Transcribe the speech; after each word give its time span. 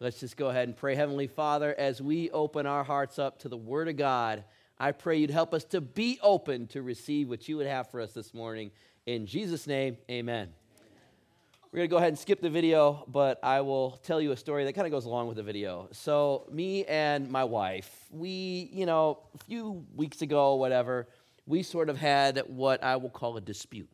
Let's 0.00 0.20
just 0.20 0.36
go 0.36 0.48
ahead 0.48 0.68
and 0.68 0.76
pray. 0.76 0.94
Heavenly 0.94 1.26
Father, 1.26 1.74
as 1.76 2.00
we 2.00 2.30
open 2.30 2.66
our 2.66 2.84
hearts 2.84 3.18
up 3.18 3.40
to 3.40 3.48
the 3.48 3.56
Word 3.56 3.88
of 3.88 3.96
God, 3.96 4.44
I 4.78 4.92
pray 4.92 5.16
you'd 5.16 5.30
help 5.30 5.52
us 5.52 5.64
to 5.64 5.80
be 5.80 6.20
open 6.22 6.68
to 6.68 6.82
receive 6.82 7.28
what 7.28 7.48
you 7.48 7.56
would 7.56 7.66
have 7.66 7.90
for 7.90 8.00
us 8.00 8.12
this 8.12 8.32
morning. 8.32 8.70
In 9.06 9.26
Jesus' 9.26 9.66
name, 9.66 9.96
amen. 10.08 10.50
We're 11.72 11.78
going 11.78 11.88
to 11.88 11.90
go 11.90 11.96
ahead 11.96 12.10
and 12.10 12.18
skip 12.18 12.40
the 12.40 12.48
video, 12.48 13.04
but 13.08 13.40
I 13.42 13.60
will 13.62 13.98
tell 14.04 14.20
you 14.20 14.30
a 14.30 14.36
story 14.36 14.64
that 14.66 14.72
kind 14.74 14.86
of 14.86 14.92
goes 14.92 15.04
along 15.04 15.26
with 15.26 15.36
the 15.36 15.42
video. 15.42 15.88
So, 15.90 16.46
me 16.48 16.84
and 16.84 17.28
my 17.28 17.42
wife, 17.42 17.90
we, 18.12 18.70
you 18.72 18.86
know, 18.86 19.18
a 19.34 19.44
few 19.46 19.84
weeks 19.96 20.22
ago, 20.22 20.54
whatever, 20.54 21.08
we 21.44 21.64
sort 21.64 21.88
of 21.88 21.98
had 21.98 22.44
what 22.46 22.84
I 22.84 22.94
will 22.96 23.10
call 23.10 23.36
a 23.36 23.40
dispute. 23.40 23.90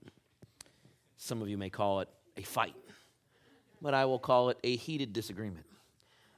Some 1.16 1.40
of 1.40 1.48
you 1.48 1.56
may 1.56 1.70
call 1.70 2.00
it 2.00 2.10
a 2.36 2.42
fight, 2.42 2.76
but 3.80 3.94
I 3.94 4.04
will 4.04 4.18
call 4.18 4.50
it 4.50 4.58
a 4.62 4.76
heated 4.76 5.14
disagreement. 5.14 5.64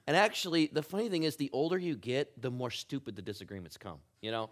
And 0.06 0.16
actually, 0.16 0.68
the 0.72 0.82
funny 0.82 1.08
thing 1.08 1.24
is, 1.24 1.36
the 1.36 1.50
older 1.52 1.76
you 1.76 1.96
get, 1.96 2.40
the 2.40 2.50
more 2.50 2.70
stupid 2.70 3.16
the 3.16 3.22
disagreements 3.22 3.76
come. 3.76 3.98
You 4.20 4.30
know, 4.30 4.50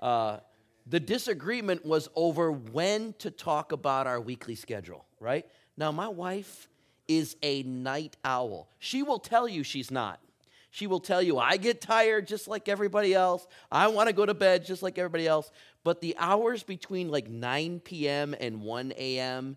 uh, 0.00 0.38
the 0.86 1.00
disagreement 1.00 1.84
was 1.84 2.08
over 2.14 2.52
when 2.52 3.14
to 3.18 3.30
talk 3.30 3.72
about 3.72 4.06
our 4.06 4.20
weekly 4.20 4.54
schedule, 4.54 5.04
right? 5.20 5.46
Now, 5.76 5.92
my 5.92 6.08
wife 6.08 6.68
is 7.08 7.36
a 7.42 7.62
night 7.64 8.16
owl. 8.24 8.68
She 8.78 9.02
will 9.02 9.18
tell 9.18 9.46
you 9.46 9.62
she's 9.62 9.90
not. 9.90 10.20
She 10.70 10.86
will 10.88 11.00
tell 11.00 11.22
you, 11.22 11.38
I 11.38 11.56
get 11.56 11.80
tired 11.80 12.26
just 12.26 12.48
like 12.48 12.68
everybody 12.68 13.14
else. 13.14 13.46
I 13.70 13.86
want 13.88 14.08
to 14.08 14.12
go 14.12 14.26
to 14.26 14.34
bed 14.34 14.64
just 14.64 14.82
like 14.82 14.98
everybody 14.98 15.26
else. 15.26 15.50
But 15.84 16.00
the 16.00 16.16
hours 16.18 16.64
between 16.64 17.10
like 17.10 17.28
9 17.28 17.80
p.m. 17.80 18.34
and 18.40 18.60
1 18.60 18.92
a.m., 18.96 19.56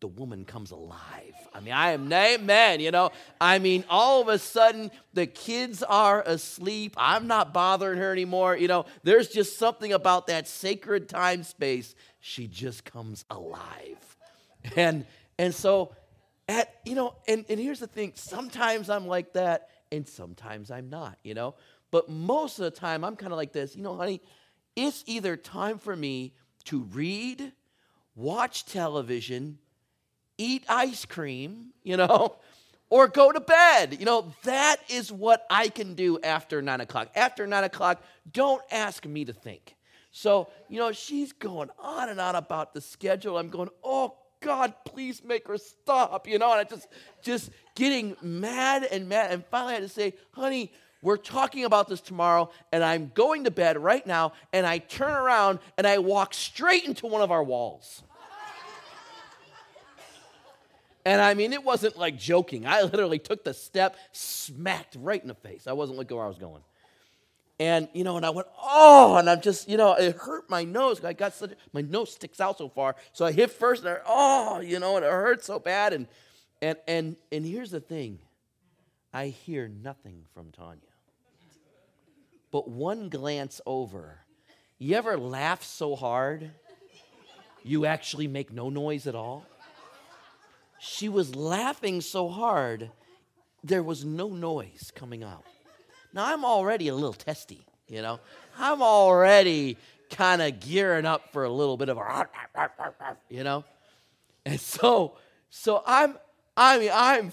the 0.00 0.06
woman 0.06 0.44
comes 0.44 0.70
alive. 0.70 1.34
I 1.54 1.60
mean, 1.60 1.72
I 1.72 1.92
am 1.92 2.06
man, 2.08 2.80
you 2.80 2.90
know. 2.90 3.10
I 3.40 3.58
mean, 3.58 3.84
all 3.88 4.20
of 4.20 4.28
a 4.28 4.38
sudden 4.38 4.90
the 5.14 5.26
kids 5.26 5.82
are 5.82 6.22
asleep. 6.22 6.94
I'm 6.98 7.26
not 7.26 7.54
bothering 7.54 7.98
her 7.98 8.12
anymore. 8.12 8.56
You 8.56 8.68
know, 8.68 8.86
there's 9.04 9.28
just 9.28 9.58
something 9.58 9.92
about 9.92 10.26
that 10.26 10.48
sacred 10.48 11.08
time 11.08 11.42
space. 11.44 11.94
She 12.20 12.46
just 12.46 12.84
comes 12.84 13.24
alive. 13.30 14.16
And 14.74 15.06
and 15.38 15.54
so 15.54 15.94
at 16.48 16.74
you 16.84 16.94
know, 16.94 17.14
and, 17.26 17.44
and 17.48 17.58
here's 17.58 17.80
the 17.80 17.86
thing, 17.86 18.12
sometimes 18.14 18.90
I'm 18.90 19.06
like 19.06 19.32
that 19.32 19.70
and 19.90 20.06
sometimes 20.06 20.70
I'm 20.70 20.90
not, 20.90 21.18
you 21.22 21.34
know. 21.34 21.54
But 21.90 22.08
most 22.08 22.58
of 22.58 22.64
the 22.64 22.70
time 22.70 23.04
I'm 23.04 23.16
kind 23.16 23.32
of 23.32 23.36
like 23.36 23.52
this, 23.52 23.74
you 23.76 23.82
know, 23.82 23.96
honey, 23.96 24.20
it's 24.74 25.02
either 25.06 25.36
time 25.36 25.78
for 25.78 25.96
me 25.96 26.34
to 26.64 26.82
read, 26.82 27.52
watch 28.14 28.66
television, 28.66 29.58
eat 30.38 30.64
ice 30.68 31.04
cream, 31.04 31.72
you 31.82 31.96
know, 31.96 32.36
or 32.90 33.08
go 33.08 33.32
to 33.32 33.40
bed. 33.40 33.96
You 33.98 34.06
know, 34.06 34.32
that 34.44 34.76
is 34.88 35.10
what 35.10 35.46
I 35.50 35.68
can 35.68 35.94
do 35.94 36.18
after 36.20 36.62
nine 36.62 36.80
o'clock. 36.80 37.10
After 37.14 37.46
nine 37.46 37.64
o'clock, 37.64 38.02
don't 38.30 38.62
ask 38.70 39.04
me 39.04 39.24
to 39.24 39.32
think. 39.32 39.76
So, 40.10 40.48
you 40.68 40.78
know, 40.78 40.92
she's 40.92 41.32
going 41.32 41.68
on 41.78 42.08
and 42.08 42.20
on 42.20 42.36
about 42.36 42.72
the 42.72 42.80
schedule. 42.80 43.36
I'm 43.36 43.50
going, 43.50 43.68
oh, 43.84 44.14
God, 44.40 44.72
please 44.84 45.22
make 45.24 45.46
her 45.48 45.58
stop, 45.58 46.26
you 46.28 46.38
know, 46.38 46.52
and 46.52 46.60
I 46.60 46.64
just, 46.64 46.88
just 47.22 47.50
getting 47.74 48.16
mad 48.22 48.84
and 48.84 49.08
mad. 49.08 49.32
And 49.32 49.44
finally, 49.46 49.72
I 49.72 49.74
had 49.74 49.82
to 49.82 49.88
say, 49.88 50.14
honey, 50.32 50.72
we're 51.02 51.16
talking 51.16 51.64
about 51.64 51.88
this 51.88 52.00
tomorrow, 52.00 52.50
and 52.72 52.82
I'm 52.82 53.12
going 53.14 53.44
to 53.44 53.50
bed 53.50 53.78
right 53.78 54.06
now. 54.06 54.32
And 54.52 54.66
I 54.66 54.78
turn 54.78 55.12
around 55.12 55.58
and 55.76 55.86
I 55.86 55.98
walk 55.98 56.34
straight 56.34 56.84
into 56.84 57.06
one 57.06 57.22
of 57.22 57.30
our 57.30 57.44
walls. 57.44 58.02
And 61.06 61.22
I 61.22 61.34
mean, 61.34 61.52
it 61.52 61.62
wasn't 61.62 61.96
like 61.96 62.18
joking. 62.18 62.66
I 62.66 62.82
literally 62.82 63.20
took 63.20 63.44
the 63.44 63.54
step, 63.54 63.96
smacked 64.10 64.96
right 64.98 65.22
in 65.22 65.28
the 65.28 65.36
face. 65.36 65.68
I 65.68 65.72
wasn't 65.72 66.00
looking 66.00 66.16
where 66.16 66.26
I 66.26 66.28
was 66.28 66.36
going. 66.36 66.62
And, 67.60 67.88
you 67.92 68.02
know, 68.02 68.16
and 68.16 68.26
I 68.26 68.30
went, 68.30 68.48
oh, 68.60 69.14
and 69.16 69.30
I'm 69.30 69.40
just, 69.40 69.68
you 69.68 69.76
know, 69.76 69.94
it 69.94 70.16
hurt 70.16 70.50
my 70.50 70.64
nose. 70.64 71.02
I 71.04 71.12
got 71.12 71.32
such, 71.32 71.52
my 71.72 71.80
nose 71.80 72.12
sticks 72.12 72.40
out 72.40 72.58
so 72.58 72.68
far. 72.68 72.96
So 73.12 73.24
I 73.24 73.30
hit 73.30 73.52
first 73.52 73.84
and 73.84 73.92
I, 73.92 73.98
oh, 74.04 74.60
you 74.60 74.80
know, 74.80 74.96
and 74.96 75.04
it 75.04 75.10
hurt 75.10 75.44
so 75.44 75.60
bad. 75.60 75.92
And, 75.92 76.08
and, 76.60 76.76
and, 76.88 77.16
and 77.30 77.46
here's 77.46 77.70
the 77.70 77.78
thing 77.78 78.18
I 79.14 79.28
hear 79.28 79.68
nothing 79.68 80.24
from 80.34 80.50
Tanya. 80.50 80.80
But 82.50 82.68
one 82.68 83.10
glance 83.10 83.60
over, 83.64 84.18
you 84.80 84.96
ever 84.96 85.16
laugh 85.16 85.62
so 85.62 85.94
hard 85.94 86.50
you 87.62 87.86
actually 87.86 88.26
make 88.26 88.52
no 88.52 88.70
noise 88.70 89.06
at 89.06 89.14
all? 89.14 89.46
She 90.78 91.08
was 91.08 91.34
laughing 91.34 92.00
so 92.00 92.28
hard, 92.28 92.90
there 93.64 93.82
was 93.82 94.04
no 94.04 94.28
noise 94.28 94.92
coming 94.94 95.22
out. 95.22 95.44
Now, 96.12 96.32
I'm 96.32 96.44
already 96.44 96.88
a 96.88 96.94
little 96.94 97.12
testy, 97.12 97.66
you 97.88 98.02
know. 98.02 98.20
I'm 98.58 98.80
already 98.80 99.76
kind 100.10 100.40
of 100.40 100.60
gearing 100.60 101.04
up 101.04 101.32
for 101.32 101.44
a 101.44 101.50
little 101.50 101.76
bit 101.76 101.88
of 101.88 101.98
a, 101.98 102.28
you 103.28 103.44
know. 103.44 103.64
And 104.44 104.60
so, 104.60 105.16
so 105.50 105.82
I'm, 105.86 106.16
I 106.56 106.78
mean, 106.78 106.90
I'm 106.92 107.30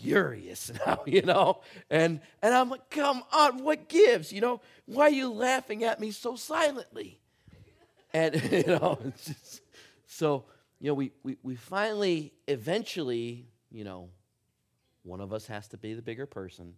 furious 0.00 0.70
now, 0.86 1.02
you 1.06 1.22
know. 1.22 1.60
And 1.88 2.20
and 2.42 2.54
I'm 2.54 2.70
like, 2.70 2.90
come 2.90 3.22
on, 3.32 3.62
what 3.64 3.88
gives, 3.88 4.32
you 4.32 4.40
know? 4.40 4.60
Why 4.86 5.04
are 5.04 5.10
you 5.10 5.32
laughing 5.32 5.84
at 5.84 6.00
me 6.00 6.10
so 6.10 6.36
silently? 6.36 7.18
And 8.12 8.34
you 8.52 8.64
know, 8.66 8.98
just, 9.24 9.62
so 10.06 10.44
you 10.80 10.88
know, 10.88 10.94
we, 10.94 11.12
we, 11.22 11.36
we 11.42 11.54
finally, 11.54 12.32
eventually, 12.48 13.46
you 13.70 13.84
know, 13.84 14.08
one 15.02 15.20
of 15.20 15.32
us 15.32 15.46
has 15.46 15.68
to 15.68 15.76
be 15.76 15.94
the 15.94 16.02
bigger 16.02 16.26
person. 16.26 16.74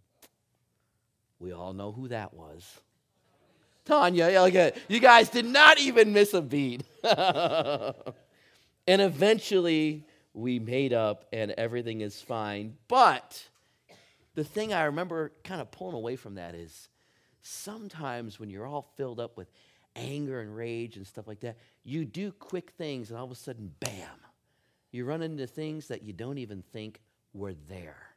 We 1.39 1.53
all 1.53 1.73
know 1.73 1.93
who 1.93 2.09
that 2.09 2.35
was. 2.35 2.81
Tanya, 3.85 4.73
you 4.89 5.01
guys 5.01 5.29
did 5.29 5.45
not 5.45 5.79
even 5.81 6.13
miss 6.13 6.35
a 6.35 6.43
beat. 6.43 6.85
and 7.03 7.95
eventually, 8.87 10.05
we 10.35 10.59
made 10.59 10.93
up 10.93 11.25
and 11.33 11.51
everything 11.53 12.01
is 12.01 12.21
fine. 12.21 12.77
But 12.89 13.49
the 14.35 14.45
thing 14.45 14.73
I 14.73 14.85
remember 14.85 15.33
kind 15.45 15.61
of 15.61 15.71
pulling 15.71 15.95
away 15.95 16.17
from 16.17 16.37
that 16.37 16.55
is 16.55 16.89
sometimes 17.43 18.39
when 18.39 18.51
you're 18.51 18.67
all 18.67 18.93
filled 18.97 19.21
up 19.21 19.37
with 19.37 19.51
anger 19.97 20.41
and 20.41 20.55
rage 20.55 20.97
and 20.97 21.07
stuff 21.07 21.27
like 21.27 21.41
that, 21.41 21.57
you 21.85 22.05
do 22.05 22.33
quick 22.33 22.71
things 22.71 23.11
and 23.11 23.19
all 23.19 23.25
of 23.25 23.31
a 23.31 23.35
sudden, 23.35 23.73
bam, 23.81 24.09
you 24.91 25.05
run 25.05 25.23
into 25.23 25.47
things 25.47 25.89
that 25.89 26.03
you 26.03 26.13
don't 26.13 26.39
even 26.39 26.63
think 26.73 27.01
were 27.33 27.55
there. 27.69 28.09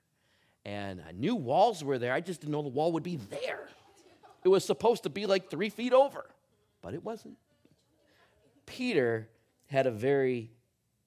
And 0.65 1.01
I 1.07 1.11
knew 1.11 1.35
walls 1.35 1.83
were 1.83 1.99
there, 1.99 2.13
I 2.13 2.21
just 2.21 2.41
didn't 2.41 2.53
know 2.53 2.61
the 2.61 2.69
wall 2.69 2.91
would 2.93 3.03
be 3.03 3.17
there. 3.17 3.67
It 4.43 4.49
was 4.49 4.63
supposed 4.63 5.03
to 5.03 5.09
be 5.09 5.25
like 5.25 5.49
three 5.49 5.69
feet 5.69 5.93
over, 5.93 6.29
but 6.81 6.93
it 6.93 7.03
wasn't. 7.03 7.37
Peter 8.65 9.27
had 9.67 9.87
a 9.87 9.91
very 9.91 10.51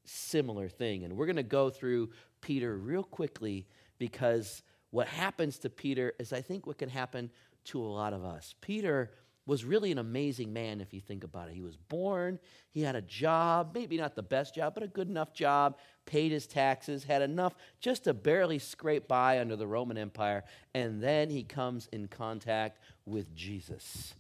similar 0.05 0.69
thing, 0.69 1.05
and 1.05 1.17
we're 1.17 1.27
going 1.27 1.37
to 1.37 1.43
go 1.43 1.71
through 1.71 2.11
Peter 2.41 2.77
real 2.77 3.05
quickly 3.05 3.67
because 3.99 4.63
what 4.91 5.07
happens 5.07 5.59
to 5.59 5.71
Peter 5.71 6.15
is, 6.19 6.33
I 6.33 6.41
think, 6.41 6.67
what 6.67 6.79
can 6.79 6.89
happen 6.89 7.31
to 7.67 7.81
a 7.81 7.87
lot 7.87 8.13
of 8.13 8.25
us. 8.25 8.55
Peter 8.61 9.11
was 9.49 9.65
really 9.65 9.91
an 9.91 9.97
amazing 9.97 10.53
man 10.53 10.83
if 10.83 10.93
you 10.93 11.01
think 11.01 11.25
about 11.25 11.49
it. 11.49 11.55
He 11.55 11.63
was 11.63 11.75
born, 11.75 12.39
he 12.71 12.83
had 12.83 12.95
a 12.95 13.01
job, 13.01 13.71
maybe 13.75 13.97
not 13.97 14.15
the 14.15 14.23
best 14.23 14.55
job, 14.55 14.75
but 14.75 14.83
a 14.83 14.87
good 14.87 15.09
enough 15.09 15.33
job, 15.33 15.79
paid 16.05 16.33
his 16.33 16.47
taxes, 16.47 17.03
had 17.03 17.23
enough 17.23 17.55
just 17.81 18.05
to 18.05 18.13
barely 18.13 18.59
scrape 18.59 19.09
by 19.09 19.41
under 19.41 19.57
the 19.57 19.67
Roman 19.67 19.97
Empire, 19.97 20.45
and 20.75 21.03
then 21.03 21.31
he 21.31 21.45
comes 21.45 21.89
in 21.93 22.09
contact 22.09 22.79
with 23.07 23.35
Jesus, 23.35 24.15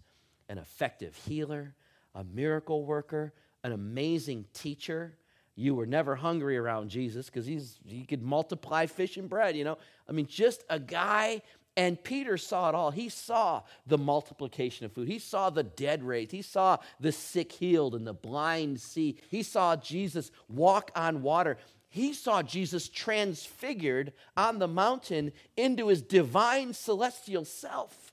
an 0.48 0.56
effective 0.56 1.14
healer, 1.14 1.74
a 2.14 2.24
miracle 2.24 2.86
worker, 2.86 3.34
an 3.64 3.72
amazing 3.72 4.46
teacher. 4.54 5.18
You 5.56 5.74
were 5.74 5.86
never 5.86 6.16
hungry 6.16 6.56
around 6.56 6.88
Jesus 6.88 7.26
because 7.26 7.44
he's 7.44 7.78
he 7.84 8.06
could 8.06 8.22
multiply 8.22 8.86
fish 8.86 9.18
and 9.18 9.28
bread, 9.28 9.56
you 9.56 9.64
know. 9.64 9.76
I 10.08 10.12
mean, 10.12 10.26
just 10.26 10.64
a 10.70 10.78
guy 10.78 11.42
and 11.78 12.02
Peter 12.02 12.36
saw 12.36 12.68
it 12.68 12.74
all. 12.74 12.90
He 12.90 13.08
saw 13.08 13.62
the 13.86 13.96
multiplication 13.96 14.84
of 14.84 14.92
food. 14.92 15.06
He 15.06 15.20
saw 15.20 15.48
the 15.48 15.62
dead 15.62 16.02
raised. 16.02 16.32
He 16.32 16.42
saw 16.42 16.78
the 16.98 17.12
sick 17.12 17.52
healed 17.52 17.94
and 17.94 18.04
the 18.04 18.12
blind 18.12 18.80
see. 18.80 19.16
He 19.30 19.44
saw 19.44 19.76
Jesus 19.76 20.32
walk 20.48 20.90
on 20.96 21.22
water. 21.22 21.56
He 21.88 22.14
saw 22.14 22.42
Jesus 22.42 22.88
transfigured 22.88 24.12
on 24.36 24.58
the 24.58 24.66
mountain 24.66 25.30
into 25.56 25.86
his 25.86 26.02
divine 26.02 26.74
celestial 26.74 27.44
self. 27.44 28.12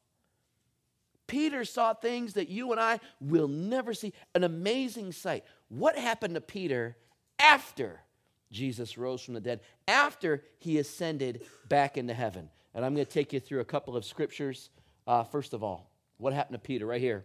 Peter 1.26 1.66
saw 1.66 1.96
things 1.96 2.34
that 2.34 2.50
you 2.50 2.72
and 2.72 2.80
I 2.80 3.00
will 3.20 3.48
never 3.48 3.96
see. 3.96 4.14
An 4.36 4.44
amazing 4.44 5.12
sight. 5.12 5.44
What 5.70 5.98
happened 5.98 6.36
to 6.36 6.42
Peter 6.42 6.98
after 7.40 8.00
Jesus 8.52 8.96
rose 8.96 9.24
from 9.24 9.34
the 9.34 9.42
dead, 9.42 9.62
after 9.88 10.44
he 10.60 10.78
ascended 10.78 11.42
back 11.68 11.98
into 11.98 12.14
heaven? 12.14 12.52
And 12.76 12.86
I'm 12.86 12.94
going 12.94 13.06
to 13.06 13.12
take 13.12 13.34
you 13.34 13.40
through 13.40 13.62
a 13.62 13.66
couple 13.66 13.96
of 13.96 14.06
scriptures. 14.06 14.70
Uh, 15.08 15.24
first 15.24 15.54
of 15.54 15.64
all, 15.64 15.90
what 16.18 16.34
happened 16.34 16.56
to 16.56 16.60
Peter 16.60 16.86
right 16.86 17.02
here? 17.02 17.24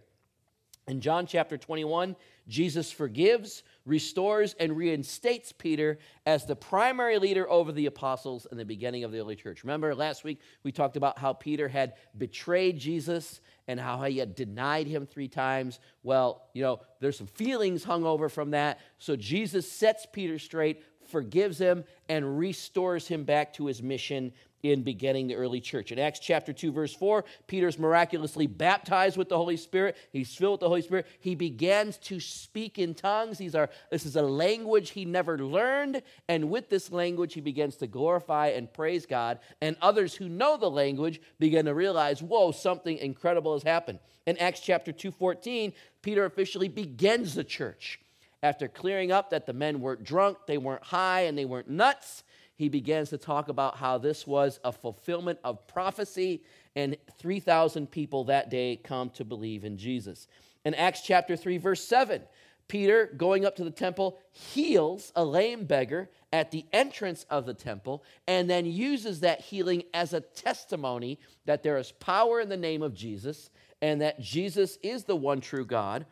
In 0.89 1.01
John 1.01 1.27
chapter 1.27 1.57
21, 1.59 2.17
Jesus 2.49 2.91
forgives, 2.91 3.63
restores, 3.85 4.55
and 4.59 4.77
reinstates 4.77 5.53
Peter 5.53 5.99
as 6.27 6.47
the 6.47 6.57
primary 6.57 7.19
leader 7.19 7.49
over 7.49 7.71
the 7.71 7.87
apostles 7.87 8.47
in 8.51 8.59
the 8.59 8.65
beginning 8.65 9.05
of 9.05 9.13
the 9.13 9.19
early 9.19 9.37
church. 9.37 9.63
Remember, 9.63 9.95
last 9.95 10.25
week 10.25 10.41
we 10.65 10.73
talked 10.73 10.97
about 10.97 11.19
how 11.19 11.33
Peter 11.33 11.69
had 11.69 11.95
betrayed 12.17 12.79
Jesus 12.79 13.41
and 13.69 13.79
how 13.79 14.03
he 14.03 14.19
had 14.19 14.35
denied 14.35 14.89
him 14.89 15.07
three 15.07 15.29
times. 15.29 15.79
Well, 16.03 16.49
you 16.55 16.63
know, 16.63 16.81
there's 16.99 17.19
some 17.19 17.29
feelings 17.29 17.85
hung 17.85 18.05
over 18.05 18.29
from 18.29 18.51
that. 18.51 18.81
So 18.99 19.15
Jesus 19.15 19.71
sets 19.71 20.07
Peter 20.11 20.41
straight, 20.41 20.83
forgives 21.07 21.59
him, 21.59 21.85
and 22.09 22.39
restores 22.39 23.07
him 23.07 23.23
back 23.23 23.53
to 23.55 23.67
his 23.67 23.81
mission 23.81 24.33
in 24.63 24.83
beginning 24.83 25.27
the 25.27 25.35
early 25.35 25.61
church. 25.61 25.93
In 25.93 25.99
Acts 25.99 26.19
chapter 26.19 26.53
2, 26.53 26.73
verse 26.73 26.95
4, 26.95 27.25
Peter's 27.47 27.79
miraculously 27.79 28.47
baptized 28.47 29.17
with 29.17 29.29
the 29.29 29.37
Holy 29.37 29.57
Spirit. 29.57 29.97
He's 30.13 30.35
filled 30.35 30.55
with 30.55 30.61
the 30.61 30.69
Holy 30.69 30.83
Spirit. 30.83 31.07
He 31.21 31.35
begins 31.35 31.97
to 31.99 32.21
speak 32.21 32.79
in 32.79 32.95
tongues. 32.95 33.39
These 33.39 33.55
are, 33.55 33.71
this 33.91 34.07
is 34.07 34.17
a 34.17 34.23
language 34.23 34.91
he 34.91 35.05
never 35.05 35.39
learned. 35.39 36.03
And 36.29 36.51
with 36.51 36.69
this 36.69 36.93
language, 36.93 37.35
he 37.35 37.41
begins 37.41 37.77
to 37.77 37.87
glorify 37.87 38.49
and 38.49 38.73
praise 38.73 39.07
God. 39.07 39.39
And 39.61 39.77
others 39.81 40.15
who 40.15 40.29
know 40.29 40.57
the 40.57 40.71
language 40.71 41.21
begin 41.39 41.67
to 41.67 41.75
realize, 41.75 42.23
whoa, 42.23 42.53
something 42.53 42.99
incredible 42.99 43.55
has 43.55 43.63
happened. 43.63 43.99
In 44.27 44.37
Acts 44.39 44.61
chapter 44.61 44.93
2, 44.93 45.11
14, 45.11 45.73
Peter 46.03 46.25
officially 46.25 46.69
begins 46.69 47.35
the 47.35 47.45
church. 47.45 48.01
After 48.43 48.69
clearing 48.69 49.13
up 49.13 49.31
that 49.31 49.47
the 49.47 49.53
men 49.53 49.81
weren't 49.81 50.03
drunk, 50.03 50.39
they 50.47 50.57
weren't 50.57 50.85
high, 50.85 51.23
and 51.23 51.37
they 51.37 51.45
weren't 51.45 51.69
nuts, 51.69 52.25
he 52.61 52.69
begins 52.69 53.09
to 53.09 53.17
talk 53.17 53.49
about 53.49 53.79
how 53.79 53.97
this 53.97 54.27
was 54.27 54.61
a 54.63 54.71
fulfillment 54.71 55.39
of 55.43 55.67
prophecy, 55.67 56.43
and 56.77 56.95
3,000 57.19 57.91
people 57.91 58.25
that 58.25 58.51
day 58.51 58.77
come 58.77 59.09
to 59.09 59.25
believe 59.25 59.65
in 59.65 59.79
Jesus. 59.79 60.29
In 60.67 60.75
Acts 60.75 61.01
chapter 61.01 61.37
3, 61.37 61.57
verse 61.57 61.83
7, 61.83 62.21
Peter, 62.69 63.15
going 63.17 63.47
up 63.47 63.57
to 63.57 63.65
the 63.65 63.71
temple, 63.71 64.19
heals 64.31 65.11
a 65.17 65.25
lame 65.25 65.65
beggar 65.65 66.11
at 66.35 66.51
the 66.51 66.67
entrance 66.71 67.25
of 67.31 67.47
the 67.47 67.55
temple 67.55 68.05
and 68.29 68.51
then 68.51 68.67
uses 68.67 69.21
that 69.21 69.41
healing 69.41 69.83
as 69.95 70.13
a 70.13 70.21
testimony 70.21 71.19
that 71.47 71.63
there 71.63 71.79
is 71.79 71.93
power 71.93 72.43
in 72.43 72.51
the 72.51 72.59
name 72.59 72.83
of 72.83 72.93
Jesus 72.93 73.49
and 73.81 74.03
that 74.03 74.21
Jesus 74.21 74.77
is 74.83 75.05
the 75.05 75.17
one 75.17 75.41
true 75.41 75.65
God 75.65 76.05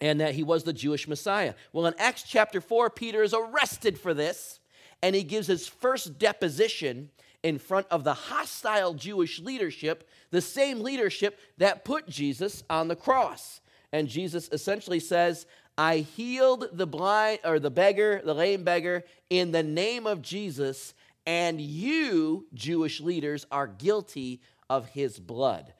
and 0.00 0.20
that 0.20 0.34
he 0.34 0.42
was 0.42 0.64
the 0.64 0.72
Jewish 0.72 1.06
Messiah. 1.06 1.54
Well, 1.72 1.86
in 1.86 1.94
Acts 1.98 2.24
chapter 2.24 2.60
4, 2.60 2.90
Peter 2.90 3.22
is 3.22 3.32
arrested 3.32 3.96
for 3.96 4.12
this 4.12 4.59
and 5.02 5.14
he 5.14 5.22
gives 5.22 5.46
his 5.46 5.66
first 5.66 6.18
deposition 6.18 7.10
in 7.42 7.58
front 7.58 7.86
of 7.90 8.04
the 8.04 8.14
hostile 8.14 8.94
Jewish 8.94 9.40
leadership, 9.40 10.08
the 10.30 10.42
same 10.42 10.80
leadership 10.80 11.38
that 11.58 11.84
put 11.84 12.08
Jesus 12.08 12.62
on 12.68 12.88
the 12.88 12.96
cross. 12.96 13.60
And 13.92 14.08
Jesus 14.08 14.48
essentially 14.52 15.00
says, 15.00 15.46
I 15.78 15.98
healed 15.98 16.68
the 16.72 16.86
blind 16.86 17.40
or 17.44 17.58
the 17.58 17.70
beggar, 17.70 18.20
the 18.22 18.34
lame 18.34 18.64
beggar, 18.64 19.04
in 19.30 19.52
the 19.52 19.62
name 19.62 20.06
of 20.06 20.20
Jesus, 20.20 20.94
and 21.26 21.60
you, 21.60 22.46
Jewish 22.52 23.00
leaders, 23.00 23.46
are 23.50 23.66
guilty 23.66 24.42
of 24.68 24.86
his 24.88 25.18
blood. 25.18 25.72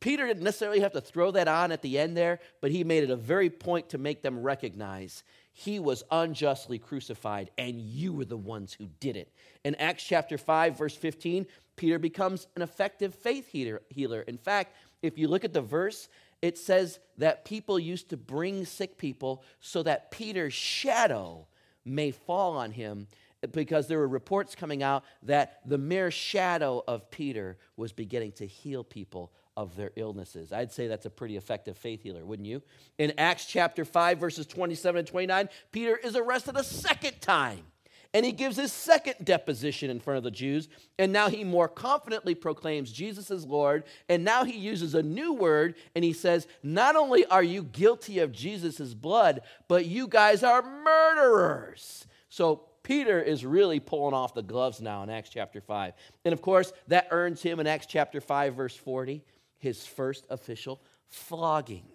Peter 0.00 0.26
didn't 0.26 0.42
necessarily 0.42 0.80
have 0.80 0.92
to 0.92 1.00
throw 1.00 1.30
that 1.30 1.48
on 1.48 1.72
at 1.72 1.80
the 1.80 1.98
end 1.98 2.14
there, 2.14 2.38
but 2.60 2.70
he 2.70 2.84
made 2.84 3.02
it 3.02 3.10
a 3.10 3.16
very 3.16 3.48
point 3.48 3.88
to 3.88 3.96
make 3.96 4.20
them 4.20 4.42
recognize 4.42 5.24
he 5.56 5.78
was 5.78 6.02
unjustly 6.10 6.80
crucified, 6.80 7.48
and 7.56 7.80
you 7.80 8.12
were 8.12 8.24
the 8.24 8.36
ones 8.36 8.72
who 8.74 8.88
did 8.98 9.16
it. 9.16 9.32
In 9.64 9.76
Acts 9.76 10.02
chapter 10.02 10.36
5, 10.36 10.76
verse 10.76 10.96
15, 10.96 11.46
Peter 11.76 12.00
becomes 12.00 12.48
an 12.56 12.62
effective 12.62 13.14
faith 13.14 13.48
healer. 13.50 14.20
In 14.22 14.36
fact, 14.36 14.74
if 15.00 15.16
you 15.16 15.28
look 15.28 15.44
at 15.44 15.52
the 15.52 15.62
verse, 15.62 16.08
it 16.42 16.58
says 16.58 16.98
that 17.18 17.44
people 17.44 17.78
used 17.78 18.10
to 18.10 18.16
bring 18.16 18.64
sick 18.64 18.98
people 18.98 19.44
so 19.60 19.84
that 19.84 20.10
Peter's 20.10 20.52
shadow 20.52 21.46
may 21.84 22.10
fall 22.10 22.56
on 22.56 22.72
him 22.72 23.06
because 23.52 23.86
there 23.86 23.98
were 23.98 24.08
reports 24.08 24.56
coming 24.56 24.82
out 24.82 25.04
that 25.22 25.60
the 25.64 25.78
mere 25.78 26.10
shadow 26.10 26.82
of 26.88 27.10
Peter 27.12 27.58
was 27.76 27.92
beginning 27.92 28.32
to 28.32 28.46
heal 28.46 28.82
people 28.82 29.30
of 29.56 29.76
their 29.76 29.92
illnesses. 29.96 30.52
I'd 30.52 30.72
say 30.72 30.88
that's 30.88 31.06
a 31.06 31.10
pretty 31.10 31.36
effective 31.36 31.76
faith 31.76 32.02
healer, 32.02 32.24
wouldn't 32.24 32.48
you? 32.48 32.62
In 32.98 33.12
Acts 33.18 33.46
chapter 33.46 33.84
5, 33.84 34.18
verses 34.18 34.46
27 34.46 35.00
and 35.00 35.08
29, 35.08 35.48
Peter 35.70 35.96
is 35.96 36.16
arrested 36.16 36.56
a 36.56 36.64
second 36.64 37.20
time. 37.20 37.64
And 38.12 38.24
he 38.24 38.30
gives 38.30 38.56
his 38.56 38.72
second 38.72 39.16
deposition 39.24 39.90
in 39.90 39.98
front 39.98 40.18
of 40.18 40.22
the 40.22 40.30
Jews. 40.30 40.68
And 41.00 41.12
now 41.12 41.28
he 41.28 41.42
more 41.42 41.66
confidently 41.66 42.36
proclaims 42.36 42.92
Jesus 42.92 43.28
as 43.28 43.44
Lord. 43.44 43.82
And 44.08 44.24
now 44.24 44.44
he 44.44 44.56
uses 44.56 44.94
a 44.94 45.02
new 45.02 45.32
word 45.32 45.74
and 45.96 46.04
he 46.04 46.12
says, 46.12 46.46
Not 46.62 46.94
only 46.94 47.26
are 47.26 47.42
you 47.42 47.64
guilty 47.64 48.20
of 48.20 48.30
Jesus' 48.30 48.94
blood, 48.94 49.40
but 49.66 49.86
you 49.86 50.06
guys 50.06 50.44
are 50.44 50.62
murderers. 50.62 52.06
So 52.28 52.66
Peter 52.84 53.20
is 53.20 53.44
really 53.44 53.80
pulling 53.80 54.14
off 54.14 54.32
the 54.32 54.42
gloves 54.42 54.80
now 54.80 55.02
in 55.02 55.10
Acts 55.10 55.30
chapter 55.30 55.60
5. 55.60 55.94
And 56.24 56.32
of 56.32 56.40
course, 56.40 56.72
that 56.86 57.08
earns 57.10 57.42
him 57.42 57.58
in 57.58 57.66
Acts 57.66 57.86
chapter 57.86 58.20
5, 58.20 58.54
verse 58.54 58.76
40 58.76 59.24
his 59.64 59.86
first 59.86 60.26
official 60.28 60.82
flogging. 61.08 61.86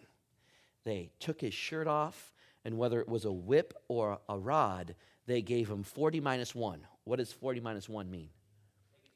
They 0.86 1.12
took 1.20 1.40
his 1.40 1.54
shirt 1.54 1.86
off, 1.86 2.34
and 2.66 2.80
whether 2.80 3.00
it 3.00 3.08
was 3.08 3.26
a 3.26 3.32
whip 3.32 3.76
or 3.88 4.20
a 4.28 4.40
rod, 4.40 4.96
they 5.28 5.44
gave 5.44 5.70
him 5.70 5.84
40 5.84 6.20
minus 6.20 6.56
1. 6.56 6.80
What 7.04 7.18
does 7.18 7.32
40 7.32 7.60
minus 7.60 7.88
1 7.88 8.10
mean? 8.10 8.30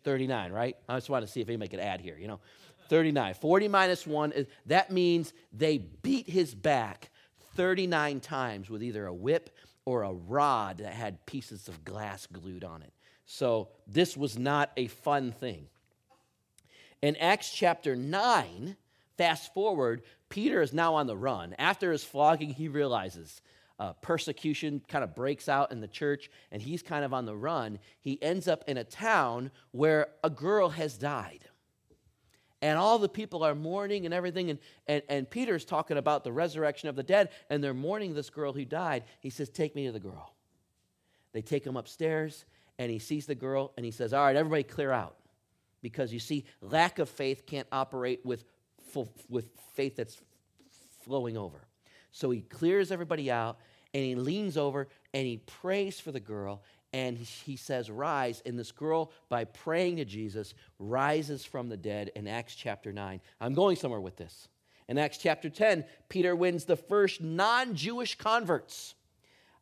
39, 0.03 0.51
right? 0.51 0.77
I 0.88 0.97
just 0.97 1.09
want 1.09 1.25
to 1.25 1.31
see 1.31 1.41
if 1.41 1.50
anybody 1.50 1.69
could 1.69 1.79
add 1.79 2.00
here, 2.00 2.15
you 2.15 2.27
know. 2.27 2.39
39. 2.89 3.33
40 3.33 3.67
minus 3.69 4.05
1, 4.05 4.33
is, 4.33 4.47
that 4.67 4.91
means 4.91 5.33
they 5.51 5.79
beat 5.79 6.29
his 6.29 6.53
back 6.53 7.09
39 7.56 8.19
times 8.19 8.69
with 8.69 8.83
either 8.83 9.07
a 9.07 9.13
whip 9.13 9.49
or 9.85 10.03
a 10.03 10.13
rod 10.13 10.77
that 10.77 10.94
had 10.94 11.25
pieces 11.25 11.67
of 11.67 11.83
glass 11.83 12.27
glued 12.27 12.63
on 12.63 12.83
it. 12.83 12.94
So 13.25 13.69
this 13.88 14.15
was 14.15 14.38
not 14.38 14.71
a 14.77 14.85
fun 14.88 15.31
thing. 15.31 15.69
In 17.03 17.17
Acts 17.17 17.51
chapter 17.51 17.97
9, 17.97 18.77
fast 19.17 19.53
forward, 19.53 20.03
Peter 20.29 20.61
is 20.61 20.71
now 20.71 20.94
on 20.95 21.05
the 21.05 21.17
run. 21.17 21.53
After 21.59 21.91
his 21.91 22.05
flogging, 22.05 22.51
he 22.51 22.69
realizes 22.69 23.41
uh, 23.77 23.91
persecution 24.01 24.81
kind 24.88 25.03
of 25.03 25.13
breaks 25.13 25.50
out 25.50 25.73
in 25.73 25.81
the 25.81 25.88
church, 25.89 26.31
and 26.50 26.61
he's 26.61 26.81
kind 26.81 27.03
of 27.03 27.13
on 27.13 27.25
the 27.25 27.35
run. 27.35 27.77
He 28.00 28.23
ends 28.23 28.47
up 28.47 28.63
in 28.69 28.77
a 28.77 28.85
town 28.85 29.51
where 29.71 30.07
a 30.23 30.29
girl 30.29 30.69
has 30.69 30.97
died. 30.97 31.44
And 32.61 32.79
all 32.79 32.97
the 32.97 33.09
people 33.09 33.44
are 33.44 33.53
mourning 33.53 34.06
and 34.06 34.13
everything. 34.13 34.51
And, 34.51 34.59
and, 34.88 35.03
and 35.09 35.29
Peter's 35.29 35.65
talking 35.65 35.97
about 35.97 36.23
the 36.23 36.31
resurrection 36.31 36.88
of 36.88 36.95
the 36.95 37.03
dead, 37.03 37.31
and 37.49 37.61
they're 37.61 37.73
mourning 37.73 38.13
this 38.13 38.29
girl 38.29 38.53
who 38.53 38.63
died. 38.63 39.03
He 39.19 39.29
says, 39.29 39.49
Take 39.49 39.75
me 39.75 39.88
to 39.88 39.91
the 39.91 39.99
girl. 39.99 40.33
They 41.33 41.41
take 41.41 41.67
him 41.67 41.75
upstairs, 41.75 42.45
and 42.79 42.89
he 42.89 42.99
sees 42.99 43.25
the 43.25 43.35
girl, 43.35 43.73
and 43.75 43.85
he 43.85 43.91
says, 43.91 44.13
All 44.13 44.23
right, 44.23 44.38
everybody 44.38 44.63
clear 44.63 44.94
out 44.94 45.17
because 45.83 46.12
you 46.12 46.19
see, 46.19 46.45
lack 46.62 46.97
of 46.97 47.07
faith 47.07 47.45
can't 47.45 47.68
operate 47.71 48.21
with, 48.25 48.45
full, 48.92 49.13
with 49.30 49.49
faith 49.75 49.97
that's 49.97 50.18
flowing 51.04 51.37
over. 51.37 51.68
So 52.11 52.31
he 52.31 52.42
clears 52.42 52.92
everybody 52.92 53.30
out 53.30 53.59
and 53.94 54.04
he 54.04 54.16
leans 54.16 54.57
over 54.57 54.87
and 55.13 55.28
he 55.28 55.37
prays 55.37 55.99
for 55.99 56.11
the 56.11 56.19
girl 56.19 56.63
and 56.94 57.18
he 57.18 57.56
says, 57.56 57.90
Rise. 57.90 58.42
And 58.45 58.57
this 58.57 58.71
girl, 58.71 59.11
by 59.28 59.45
praying 59.45 59.97
to 59.97 60.06
Jesus, 60.06 60.54
rises 60.80 61.44
from 61.44 61.68
the 61.68 61.78
dead 61.78 62.11
in 62.16 62.28
Acts 62.28 62.56
chapter 62.56 62.94
9. 62.94 63.19
I'm 63.42 63.54
going 63.54 63.75
somewhere 63.75 64.02
with 64.02 64.16
this. 64.16 64.47
In 64.87 64.97
Acts 64.97 65.18
chapter 65.18 65.49
10, 65.49 65.85
Peter 66.07 66.35
wins 66.35 66.66
the 66.66 66.75
first 66.75 67.19
non 67.19 67.75
Jewish 67.75 68.16
converts. 68.16 68.95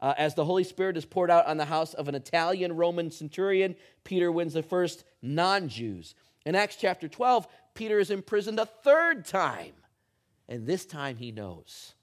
Uh, 0.02 0.14
as 0.18 0.34
the 0.34 0.46
Holy 0.46 0.64
Spirit 0.64 0.98
is 0.98 1.06
poured 1.06 1.30
out 1.30 1.46
on 1.46 1.58
the 1.58 1.66
house 1.66 1.94
of 1.94 2.08
an 2.08 2.16
Italian 2.16 2.76
Roman 2.76 3.12
centurion, 3.12 3.76
Peter 4.04 4.32
wins 4.32 4.54
the 4.54 4.64
first 4.64 5.04
non 5.22 5.70
Jews. 5.70 6.16
In 6.46 6.56
Acts 6.56 6.76
chapter 6.76 7.08
12, 7.08 7.48
Peter 7.76 8.00
is 8.00 8.10
imprisoned 8.10 8.60
a 8.60 8.66
third 8.66 9.26
time. 9.26 9.74
And 10.50 10.66
this 10.66 10.86
time 10.86 11.18
he 11.18 11.32
knows 11.32 11.94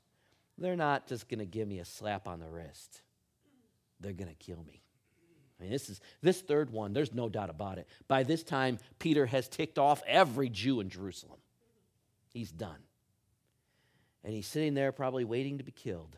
they're 0.57 0.77
not 0.77 1.07
just 1.07 1.29
going 1.29 1.41
to 1.41 1.47
give 1.47 1.67
me 1.67 1.81
a 1.81 1.85
slap 1.85 2.29
on 2.29 2.41
the 2.41 2.49
wrist, 2.49 3.03
they're 4.01 4.13
going 4.13 4.31
to 4.31 4.35
kill 4.35 4.63
me. 4.65 4.83
I 5.59 5.65
mean, 5.65 5.73
this 5.73 5.89
is 5.89 6.01
this 6.23 6.41
third 6.41 6.71
one, 6.71 6.93
there's 6.93 7.13
no 7.13 7.29
doubt 7.29 7.51
about 7.51 7.79
it. 7.79 7.89
By 8.07 8.23
this 8.23 8.45
time, 8.45 8.79
Peter 9.01 9.27
has 9.27 9.49
ticked 9.49 9.79
off 9.79 10.03
every 10.07 10.49
Jew 10.49 10.79
in 10.79 10.89
Jerusalem. 10.89 11.41
He's 12.33 12.53
done. 12.53 12.79
And 14.23 14.33
he's 14.33 14.47
sitting 14.47 14.75
there 14.75 14.93
probably 14.93 15.25
waiting 15.25 15.59
to 15.59 15.65
be 15.65 15.73
killed. 15.73 16.17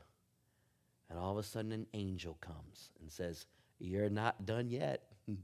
And 1.11 1.19
all 1.19 1.33
of 1.33 1.39
a 1.39 1.43
sudden, 1.43 1.73
an 1.73 1.87
angel 1.93 2.39
comes 2.41 2.91
and 3.01 3.11
says, 3.11 3.47
You're 3.79 4.09
not 4.09 4.47
done 4.47 4.71
yet. 4.71 5.03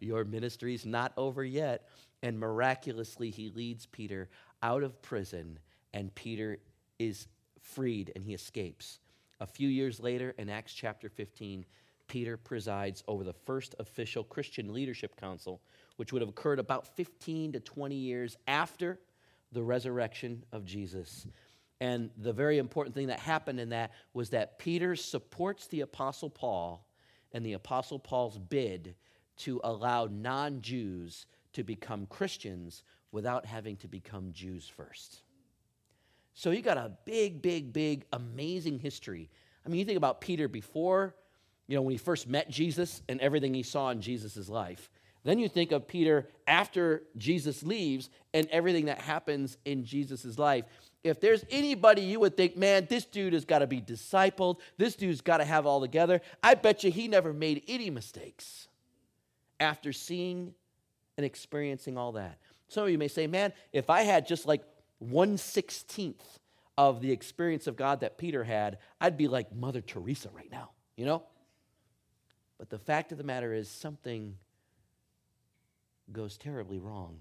Your 0.00 0.24
ministry's 0.24 0.86
not 0.86 1.12
over 1.16 1.44
yet. 1.44 1.88
And 2.22 2.38
miraculously, 2.38 3.30
he 3.30 3.50
leads 3.50 3.86
Peter 3.86 4.28
out 4.62 4.82
of 4.82 5.00
prison, 5.02 5.58
and 5.92 6.14
Peter 6.14 6.58
is 6.98 7.28
freed 7.60 8.12
and 8.14 8.24
he 8.24 8.34
escapes. 8.34 9.00
A 9.40 9.46
few 9.46 9.68
years 9.68 10.00
later, 10.00 10.34
in 10.38 10.48
Acts 10.48 10.72
chapter 10.72 11.08
15, 11.08 11.64
Peter 12.08 12.36
presides 12.36 13.04
over 13.06 13.22
the 13.22 13.32
first 13.32 13.74
official 13.78 14.24
Christian 14.24 14.72
leadership 14.72 15.14
council, 15.20 15.60
which 15.96 16.12
would 16.12 16.22
have 16.22 16.28
occurred 16.28 16.58
about 16.58 16.96
15 16.96 17.52
to 17.52 17.60
20 17.60 17.94
years 17.94 18.36
after 18.48 18.98
the 19.52 19.62
resurrection 19.62 20.42
of 20.52 20.64
Jesus. 20.64 21.26
And 21.80 22.10
the 22.16 22.32
very 22.32 22.58
important 22.58 22.94
thing 22.94 23.06
that 23.08 23.20
happened 23.20 23.60
in 23.60 23.68
that 23.68 23.92
was 24.12 24.30
that 24.30 24.58
Peter 24.58 24.96
supports 24.96 25.68
the 25.68 25.82
Apostle 25.82 26.30
Paul 26.30 26.84
and 27.32 27.44
the 27.44 27.52
Apostle 27.52 27.98
Paul's 27.98 28.38
bid 28.38 28.94
to 29.38 29.60
allow 29.62 30.06
non 30.06 30.60
Jews 30.60 31.26
to 31.52 31.62
become 31.62 32.06
Christians 32.06 32.82
without 33.12 33.46
having 33.46 33.76
to 33.76 33.88
become 33.88 34.32
Jews 34.32 34.68
first. 34.68 35.22
So 36.34 36.50
you 36.50 36.62
got 36.62 36.76
a 36.76 36.92
big, 37.04 37.42
big, 37.42 37.72
big, 37.72 38.04
amazing 38.12 38.78
history. 38.78 39.30
I 39.64 39.68
mean, 39.68 39.78
you 39.80 39.84
think 39.84 39.96
about 39.96 40.20
Peter 40.20 40.48
before, 40.48 41.14
you 41.66 41.76
know, 41.76 41.82
when 41.82 41.92
he 41.92 41.98
first 41.98 42.28
met 42.28 42.48
Jesus 42.50 43.02
and 43.08 43.20
everything 43.20 43.54
he 43.54 43.62
saw 43.62 43.90
in 43.90 44.00
Jesus' 44.00 44.48
life. 44.48 44.90
Then 45.24 45.38
you 45.38 45.48
think 45.48 45.72
of 45.72 45.88
Peter 45.88 46.28
after 46.46 47.02
Jesus 47.16 47.62
leaves 47.62 48.08
and 48.32 48.48
everything 48.50 48.86
that 48.86 49.00
happens 49.00 49.58
in 49.64 49.84
Jesus' 49.84 50.38
life. 50.38 50.64
If 51.04 51.20
there's 51.20 51.44
anybody 51.50 52.02
you 52.02 52.20
would 52.20 52.36
think, 52.36 52.56
man, 52.56 52.86
this 52.88 53.04
dude 53.04 53.32
has 53.32 53.44
got 53.44 53.60
to 53.60 53.66
be 53.66 53.80
discipled, 53.80 54.58
this 54.76 54.96
dude's 54.96 55.20
got 55.20 55.38
to 55.38 55.44
have 55.44 55.64
all 55.66 55.80
together, 55.80 56.20
I 56.42 56.54
bet 56.54 56.84
you 56.84 56.90
he 56.90 57.08
never 57.08 57.32
made 57.32 57.62
any 57.68 57.88
mistakes 57.88 58.68
after 59.60 59.92
seeing 59.92 60.54
and 61.16 61.24
experiencing 61.24 61.96
all 61.96 62.12
that. 62.12 62.38
Some 62.68 62.84
of 62.84 62.90
you 62.90 62.98
may 62.98 63.08
say, 63.08 63.26
man, 63.26 63.52
if 63.72 63.90
I 63.90 64.02
had 64.02 64.26
just 64.26 64.46
like 64.46 64.62
1 64.98 65.36
16th 65.36 66.14
of 66.76 67.00
the 67.00 67.10
experience 67.10 67.66
of 67.66 67.76
God 67.76 68.00
that 68.00 68.18
Peter 68.18 68.44
had, 68.44 68.78
I'd 69.00 69.16
be 69.16 69.28
like 69.28 69.54
Mother 69.54 69.80
Teresa 69.80 70.28
right 70.34 70.50
now, 70.50 70.70
you 70.96 71.04
know? 71.04 71.22
But 72.58 72.70
the 72.70 72.78
fact 72.78 73.12
of 73.12 73.18
the 73.18 73.24
matter 73.24 73.54
is, 73.54 73.68
something 73.68 74.36
goes 76.12 76.36
terribly 76.36 76.78
wrong 76.78 77.18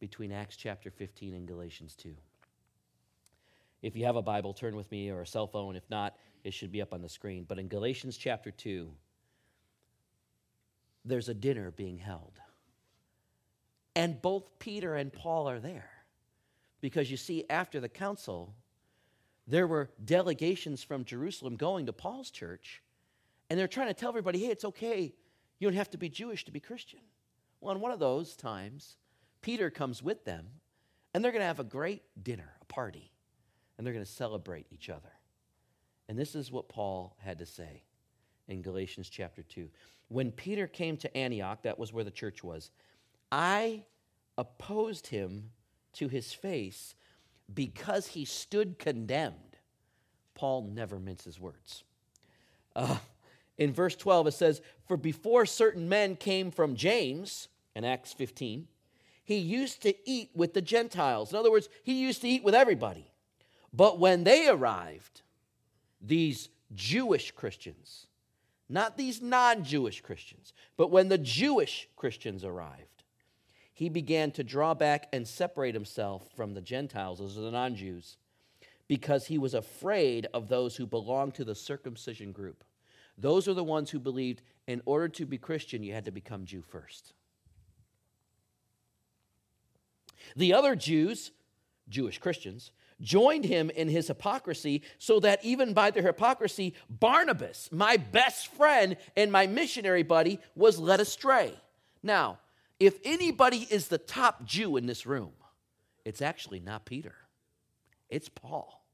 between 0.00 0.32
Acts 0.32 0.56
chapter 0.56 0.90
15 0.90 1.34
and 1.34 1.46
Galatians 1.46 1.94
2. 1.96 2.14
If 3.82 3.96
you 3.96 4.04
have 4.04 4.16
a 4.16 4.22
Bible, 4.22 4.54
turn 4.54 4.76
with 4.76 4.90
me 4.90 5.10
or 5.10 5.22
a 5.22 5.26
cell 5.26 5.46
phone. 5.46 5.76
If 5.76 5.88
not, 5.90 6.16
it 6.44 6.54
should 6.54 6.72
be 6.72 6.80
up 6.80 6.92
on 6.94 7.02
the 7.02 7.08
screen. 7.08 7.44
But 7.46 7.58
in 7.58 7.68
Galatians 7.68 8.16
chapter 8.16 8.50
2, 8.50 8.90
there's 11.04 11.28
a 11.28 11.34
dinner 11.34 11.70
being 11.72 11.98
held. 11.98 12.38
And 13.94 14.22
both 14.22 14.58
Peter 14.58 14.94
and 14.94 15.12
Paul 15.12 15.48
are 15.48 15.60
there. 15.60 15.90
Because 16.80 17.10
you 17.10 17.16
see, 17.16 17.44
after 17.50 17.80
the 17.80 17.88
council, 17.88 18.54
there 19.46 19.66
were 19.66 19.90
delegations 20.04 20.82
from 20.82 21.04
Jerusalem 21.04 21.56
going 21.56 21.86
to 21.86 21.92
Paul's 21.92 22.30
church, 22.30 22.82
and 23.50 23.58
they're 23.58 23.68
trying 23.68 23.88
to 23.88 23.94
tell 23.94 24.08
everybody, 24.08 24.40
hey, 24.40 24.50
it's 24.50 24.64
okay. 24.64 25.14
You 25.58 25.68
don't 25.68 25.76
have 25.76 25.90
to 25.90 25.98
be 25.98 26.08
Jewish 26.08 26.44
to 26.46 26.52
be 26.52 26.58
Christian. 26.58 27.00
Well, 27.60 27.74
on 27.74 27.80
one 27.80 27.92
of 27.92 28.00
those 28.00 28.34
times, 28.34 28.96
Peter 29.42 29.70
comes 29.70 30.02
with 30.02 30.24
them, 30.24 30.46
and 31.14 31.22
they're 31.22 31.30
going 31.32 31.42
to 31.42 31.46
have 31.46 31.60
a 31.60 31.64
great 31.64 32.02
dinner, 32.20 32.54
a 32.60 32.64
party, 32.64 33.11
and 33.76 33.86
they're 33.86 33.94
going 33.94 34.04
to 34.04 34.10
celebrate 34.10 34.66
each 34.70 34.90
other. 34.90 35.12
And 36.08 36.18
this 36.18 36.34
is 36.34 36.52
what 36.52 36.68
Paul 36.68 37.16
had 37.18 37.38
to 37.38 37.46
say 37.46 37.82
in 38.48 38.62
Galatians 38.62 39.08
chapter 39.08 39.42
2. 39.42 39.68
When 40.08 40.30
Peter 40.30 40.66
came 40.66 40.96
to 40.98 41.16
Antioch, 41.16 41.62
that 41.62 41.78
was 41.78 41.92
where 41.92 42.04
the 42.04 42.10
church 42.10 42.44
was, 42.44 42.70
I 43.30 43.84
opposed 44.36 45.06
him 45.06 45.50
to 45.94 46.08
his 46.08 46.32
face 46.32 46.94
because 47.52 48.08
he 48.08 48.24
stood 48.24 48.78
condemned. 48.78 49.56
Paul 50.34 50.70
never 50.72 50.98
minces 50.98 51.40
words. 51.40 51.84
Uh, 52.74 52.98
in 53.58 53.72
verse 53.72 53.94
12, 53.96 54.28
it 54.28 54.32
says, 54.32 54.60
For 54.86 54.96
before 54.96 55.46
certain 55.46 55.88
men 55.88 56.16
came 56.16 56.50
from 56.50 56.74
James, 56.74 57.48
in 57.74 57.84
Acts 57.84 58.12
15, 58.12 58.66
he 59.24 59.36
used 59.36 59.82
to 59.82 59.94
eat 60.08 60.30
with 60.34 60.52
the 60.52 60.62
Gentiles. 60.62 61.32
In 61.32 61.38
other 61.38 61.50
words, 61.50 61.68
he 61.82 62.00
used 62.00 62.20
to 62.22 62.28
eat 62.28 62.44
with 62.44 62.54
everybody. 62.54 63.11
But 63.72 63.98
when 63.98 64.24
they 64.24 64.48
arrived, 64.48 65.22
these 66.00 66.48
Jewish 66.74 67.30
Christians, 67.30 68.06
not 68.68 68.96
these 68.96 69.22
non 69.22 69.64
Jewish 69.64 70.00
Christians, 70.00 70.52
but 70.76 70.90
when 70.90 71.08
the 71.08 71.18
Jewish 71.18 71.88
Christians 71.96 72.44
arrived, 72.44 73.04
he 73.72 73.88
began 73.88 74.30
to 74.32 74.44
draw 74.44 74.74
back 74.74 75.08
and 75.12 75.26
separate 75.26 75.74
himself 75.74 76.28
from 76.36 76.54
the 76.54 76.60
Gentiles, 76.60 77.18
those 77.18 77.38
are 77.38 77.42
the 77.42 77.50
non 77.50 77.74
Jews, 77.74 78.16
because 78.88 79.26
he 79.26 79.38
was 79.38 79.54
afraid 79.54 80.26
of 80.34 80.48
those 80.48 80.76
who 80.76 80.86
belonged 80.86 81.34
to 81.34 81.44
the 81.44 81.54
circumcision 81.54 82.32
group. 82.32 82.64
Those 83.16 83.48
are 83.48 83.54
the 83.54 83.64
ones 83.64 83.90
who 83.90 83.98
believed 83.98 84.42
in 84.66 84.82
order 84.84 85.08
to 85.08 85.26
be 85.26 85.38
Christian, 85.38 85.82
you 85.82 85.92
had 85.92 86.04
to 86.04 86.10
become 86.10 86.44
Jew 86.44 86.62
first. 86.62 87.14
The 90.36 90.54
other 90.54 90.76
Jews, 90.76 91.32
Jewish 91.88 92.18
Christians, 92.18 92.70
joined 93.02 93.44
him 93.44 93.68
in 93.70 93.88
his 93.88 94.08
hypocrisy, 94.08 94.82
so 94.98 95.20
that 95.20 95.44
even 95.44 95.74
by 95.74 95.90
their 95.90 96.02
hypocrisy, 96.02 96.74
Barnabas, 96.88 97.68
my 97.72 97.96
best 97.96 98.48
friend 98.54 98.96
and 99.16 99.30
my 99.30 99.46
missionary 99.46 100.02
buddy, 100.02 100.38
was 100.54 100.78
led 100.78 101.00
astray. 101.00 101.52
Now, 102.02 102.38
if 102.80 102.98
anybody 103.04 103.66
is 103.70 103.88
the 103.88 103.98
top 103.98 104.44
Jew 104.44 104.76
in 104.76 104.86
this 104.86 105.06
room, 105.06 105.32
it's 106.04 106.22
actually 106.22 106.60
not 106.60 106.84
Peter, 106.84 107.14
it's 108.08 108.28
Paul, 108.28 108.84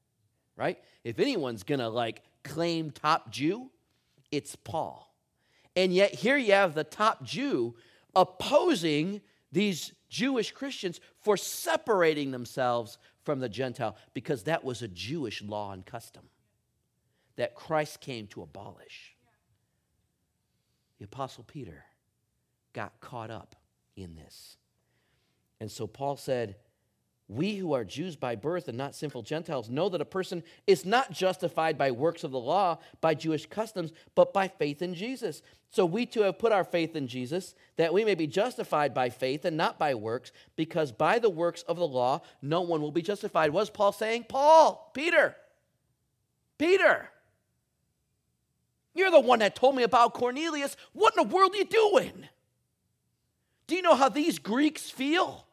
right? 0.57 0.79
If 1.05 1.19
anyone's 1.19 1.63
gonna 1.63 1.89
like 1.89 2.23
claim 2.43 2.91
top 2.91 3.31
Jew, 3.31 3.71
it's 4.31 4.57
Paul. 4.57 5.15
And 5.77 5.95
yet, 5.95 6.13
here 6.13 6.37
you 6.37 6.53
have 6.53 6.75
the 6.75 6.85
top 6.85 7.23
Jew 7.23 7.77
opposing 8.15 9.21
these 9.53 9.93
Jewish 10.09 10.53
Christians 10.53 11.01
for 11.21 11.37
separating 11.37 12.31
themselves 12.31 12.99
from 13.29 13.41
the 13.41 13.49
Gentile 13.51 13.95
because 14.15 14.45
that 14.45 14.65
was 14.65 14.81
a 14.81 14.89
Jewish 14.89 15.43
law 15.43 15.73
and 15.73 15.85
custom 15.85 16.31
that 17.37 17.55
Christ 17.55 18.01
came 18.01 18.27
to 18.29 18.41
abolish. 18.41 19.17
The 20.99 21.05
Apostle 21.05 21.45
Peter 21.45 21.85
got 22.73 22.99
caught 23.01 23.31
up 23.31 23.55
in 23.97 24.15
this. 24.15 24.57
And 25.61 25.71
so 25.71 25.87
Paul 25.87 26.17
said, 26.17 26.57
We 27.29 27.57
who 27.57 27.75
are 27.75 27.85
Jews 27.85 28.17
by 28.17 28.37
birth 28.37 28.69
and 28.69 28.79
not 28.79 28.95
sinful 28.95 29.23
Gentiles 29.23 29.69
know 29.69 29.91
that 29.91 30.01
a 30.01 30.07
person 30.07 30.43
is 30.67 30.87
not 30.87 31.13
justified 31.13 31.77
by 31.77 31.91
works 31.91 32.25
of 32.25 32.31
the 32.31 32.39
law, 32.39 32.79
by 33.03 33.15
Jewish 33.15 33.45
customs, 33.45 33.93
but 34.15 34.33
by 34.33 34.49
faith 34.49 34.81
in 34.81 34.95
Jesus. 34.95 35.43
So 35.71 35.85
we 35.85 36.07
too 36.07 36.23
have 36.23 36.39
put 36.39 36.53
our 36.53 36.65
faith 36.65 36.97
in 36.97 37.07
Jesus, 37.07 37.55
that 37.77 37.93
we 37.93 38.03
may 38.03 38.15
be 38.15 38.27
justified 38.27 38.95
by 38.95 39.11
faith 39.11 39.45
and 39.45 39.59
not 39.59 39.79
by 39.79 39.95
works, 39.95 40.33
because 40.57 40.91
by 40.91 41.19
the 41.19 41.29
works 41.29 41.63
of 41.69 41.77
the 41.77 41.87
law, 41.87 42.23
no 42.41 42.63
one 42.63 42.81
will 42.81 42.91
be 42.91 43.03
justified. 43.03 43.51
Was 43.51 43.69
Paul 43.69 43.93
saying? 43.93 44.25
Paul, 44.31 44.91
Peter, 44.95 45.37
Peter, 46.57 47.11
you're 48.95 49.11
the 49.11 49.21
one 49.21 49.41
that 49.41 49.55
told 49.55 49.77
me 49.77 49.83
about 49.83 50.15
Cornelius. 50.15 50.79
What 50.95 51.15
in 51.15 51.29
the 51.29 51.35
world 51.35 51.53
are 51.53 51.59
you 51.59 51.67
doing? 51.67 52.27
Do 53.67 53.77
you 53.77 53.83
know 53.83 53.95
how 53.95 54.09
these 54.09 54.39
Greeks 54.39 54.89
feel? 54.89 55.45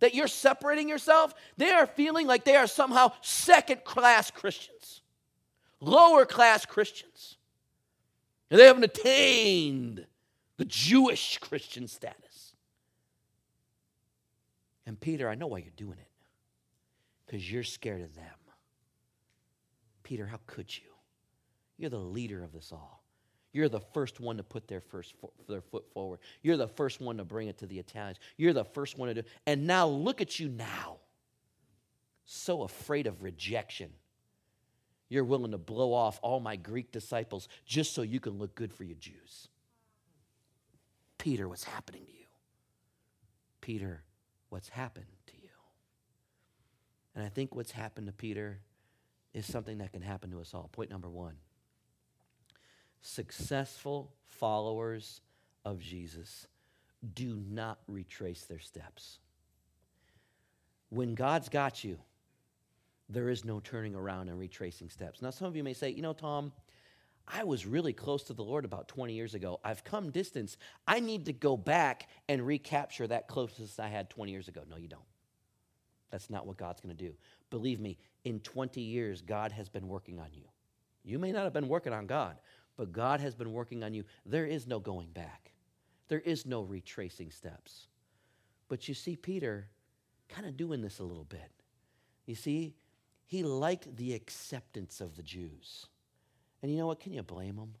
That 0.00 0.14
you're 0.14 0.28
separating 0.28 0.88
yourself? 0.88 1.34
They 1.56 1.70
are 1.70 1.86
feeling 1.86 2.26
like 2.26 2.44
they 2.44 2.56
are 2.56 2.66
somehow 2.66 3.12
second 3.20 3.84
class 3.84 4.30
Christians, 4.30 5.02
lower 5.80 6.26
class 6.26 6.66
Christians. 6.66 7.38
And 8.50 8.60
they 8.60 8.66
haven't 8.66 8.84
attained 8.84 10.06
the 10.56 10.64
Jewish 10.64 11.38
Christian 11.38 11.88
status. 11.88 12.54
And 14.86 15.00
Peter, 15.00 15.28
I 15.28 15.34
know 15.34 15.46
why 15.46 15.58
you're 15.58 15.70
doing 15.76 15.98
it. 15.98 16.08
Because 17.24 17.50
you're 17.50 17.62
scared 17.62 18.02
of 18.02 18.14
them. 18.14 18.24
Peter, 20.02 20.26
how 20.26 20.40
could 20.46 20.76
you? 20.76 20.90
You're 21.78 21.90
the 21.90 21.98
leader 21.98 22.44
of 22.44 22.52
this 22.52 22.70
all. 22.72 23.03
You're 23.54 23.68
the 23.68 23.80
first 23.80 24.18
one 24.18 24.36
to 24.38 24.42
put 24.42 24.66
their 24.66 24.80
first 24.80 25.14
their 25.48 25.60
foot 25.60 25.88
forward. 25.94 26.18
You're 26.42 26.56
the 26.56 26.66
first 26.66 27.00
one 27.00 27.18
to 27.18 27.24
bring 27.24 27.46
it 27.46 27.58
to 27.58 27.66
the 27.66 27.78
Italians. 27.78 28.18
You're 28.36 28.52
the 28.52 28.64
first 28.64 28.98
one 28.98 29.08
to 29.08 29.22
do. 29.22 29.28
And 29.46 29.64
now 29.64 29.86
look 29.86 30.20
at 30.20 30.40
you 30.40 30.48
now. 30.48 30.96
So 32.26 32.64
afraid 32.64 33.06
of 33.06 33.22
rejection. 33.22 33.90
You're 35.08 35.24
willing 35.24 35.52
to 35.52 35.58
blow 35.58 35.92
off 35.92 36.18
all 36.20 36.40
my 36.40 36.56
Greek 36.56 36.90
disciples 36.90 37.48
just 37.64 37.94
so 37.94 38.02
you 38.02 38.18
can 38.18 38.38
look 38.38 38.56
good 38.56 38.72
for 38.72 38.82
you 38.82 38.96
Jews. 38.96 39.48
Peter, 41.16 41.48
what's 41.48 41.64
happening 41.64 42.04
to 42.06 42.12
you? 42.12 42.26
Peter, 43.60 44.02
what's 44.48 44.68
happened 44.68 45.06
to 45.28 45.34
you? 45.40 45.50
And 47.14 47.24
I 47.24 47.28
think 47.28 47.54
what's 47.54 47.70
happened 47.70 48.08
to 48.08 48.12
Peter 48.12 48.58
is 49.32 49.46
something 49.46 49.78
that 49.78 49.92
can 49.92 50.02
happen 50.02 50.32
to 50.32 50.40
us 50.40 50.54
all. 50.54 50.68
Point 50.72 50.90
number 50.90 51.08
one 51.08 51.34
successful 53.04 54.10
followers 54.24 55.20
of 55.64 55.78
Jesus 55.78 56.48
do 57.14 57.38
not 57.50 57.78
retrace 57.86 58.44
their 58.44 58.58
steps. 58.58 59.18
When 60.88 61.14
God's 61.14 61.50
got 61.50 61.84
you, 61.84 61.98
there 63.10 63.28
is 63.28 63.44
no 63.44 63.60
turning 63.60 63.94
around 63.94 64.30
and 64.30 64.38
retracing 64.38 64.88
steps. 64.88 65.20
Now, 65.20 65.30
some 65.30 65.46
of 65.46 65.54
you 65.54 65.62
may 65.62 65.74
say, 65.74 65.90
you 65.90 66.00
know, 66.00 66.14
Tom, 66.14 66.52
I 67.28 67.44
was 67.44 67.66
really 67.66 67.92
close 67.92 68.22
to 68.24 68.32
the 68.32 68.42
Lord 68.42 68.64
about 68.64 68.88
20 68.88 69.12
years 69.12 69.34
ago. 69.34 69.60
I've 69.62 69.84
come 69.84 70.10
distance. 70.10 70.56
I 70.88 71.00
need 71.00 71.26
to 71.26 71.32
go 71.34 71.58
back 71.58 72.08
and 72.28 72.46
recapture 72.46 73.06
that 73.06 73.28
closeness 73.28 73.78
I 73.78 73.88
had 73.88 74.08
20 74.08 74.32
years 74.32 74.48
ago. 74.48 74.62
No, 74.68 74.76
you 74.76 74.88
don't. 74.88 75.02
That's 76.10 76.30
not 76.30 76.46
what 76.46 76.56
God's 76.56 76.80
going 76.80 76.96
to 76.96 77.04
do. 77.04 77.14
Believe 77.50 77.80
me, 77.80 77.98
in 78.24 78.40
20 78.40 78.80
years, 78.80 79.20
God 79.20 79.52
has 79.52 79.68
been 79.68 79.88
working 79.88 80.18
on 80.18 80.28
you. 80.32 80.44
You 81.04 81.18
may 81.18 81.32
not 81.32 81.44
have 81.44 81.52
been 81.52 81.68
working 81.68 81.92
on 81.92 82.06
God, 82.06 82.38
but 82.76 82.92
God 82.92 83.20
has 83.20 83.34
been 83.34 83.52
working 83.52 83.82
on 83.84 83.94
you. 83.94 84.04
There 84.26 84.46
is 84.46 84.66
no 84.66 84.78
going 84.80 85.10
back, 85.10 85.52
there 86.08 86.20
is 86.20 86.46
no 86.46 86.62
retracing 86.62 87.30
steps. 87.30 87.88
But 88.68 88.88
you 88.88 88.94
see, 88.94 89.16
Peter 89.16 89.68
kind 90.28 90.46
of 90.46 90.56
doing 90.56 90.80
this 90.80 90.98
a 90.98 91.04
little 91.04 91.24
bit. 91.24 91.50
You 92.26 92.34
see, 92.34 92.74
he 93.26 93.42
liked 93.42 93.96
the 93.96 94.14
acceptance 94.14 95.00
of 95.00 95.16
the 95.16 95.22
Jews. 95.22 95.86
And 96.62 96.72
you 96.72 96.78
know 96.78 96.86
what? 96.86 97.00
Can 97.00 97.12
you 97.12 97.22
blame 97.22 97.56
him? 97.56 97.74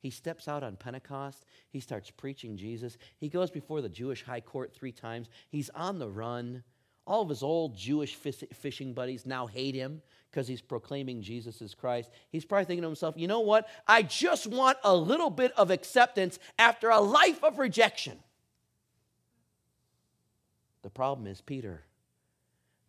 He 0.00 0.10
steps 0.10 0.48
out 0.48 0.62
on 0.62 0.76
Pentecost. 0.76 1.44
He 1.68 1.80
starts 1.80 2.10
preaching 2.10 2.56
Jesus. 2.56 2.96
He 3.18 3.28
goes 3.28 3.50
before 3.50 3.82
the 3.82 3.88
Jewish 3.88 4.24
high 4.24 4.40
court 4.40 4.72
three 4.72 4.92
times. 4.92 5.28
He's 5.50 5.68
on 5.70 5.98
the 5.98 6.08
run. 6.08 6.62
All 7.06 7.22
of 7.22 7.28
his 7.28 7.42
old 7.42 7.76
Jewish 7.76 8.14
fishing 8.14 8.94
buddies 8.94 9.26
now 9.26 9.46
hate 9.46 9.74
him 9.74 10.02
because 10.30 10.46
he's 10.46 10.60
proclaiming 10.60 11.22
Jesus 11.22 11.60
as 11.60 11.74
Christ. 11.74 12.10
He's 12.30 12.44
probably 12.44 12.66
thinking 12.66 12.82
to 12.82 12.88
himself, 12.88 13.16
you 13.18 13.26
know 13.26 13.40
what? 13.40 13.68
I 13.86 14.02
just 14.02 14.46
want 14.46 14.78
a 14.84 14.94
little 14.94 15.30
bit 15.30 15.52
of 15.56 15.70
acceptance 15.70 16.38
after 16.58 16.90
a 16.90 17.00
life 17.00 17.42
of 17.42 17.58
rejection. 17.58 18.18
The 20.82 20.90
problem 20.90 21.26
is, 21.26 21.40
Peter, 21.40 21.82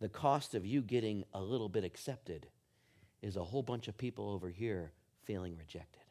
the 0.00 0.08
cost 0.08 0.54
of 0.54 0.64
you 0.64 0.82
getting 0.82 1.24
a 1.34 1.42
little 1.42 1.68
bit 1.68 1.84
accepted 1.84 2.46
is 3.22 3.36
a 3.36 3.44
whole 3.44 3.62
bunch 3.62 3.88
of 3.88 3.96
people 3.96 4.30
over 4.30 4.48
here 4.48 4.92
feeling 5.24 5.56
rejected. 5.56 6.01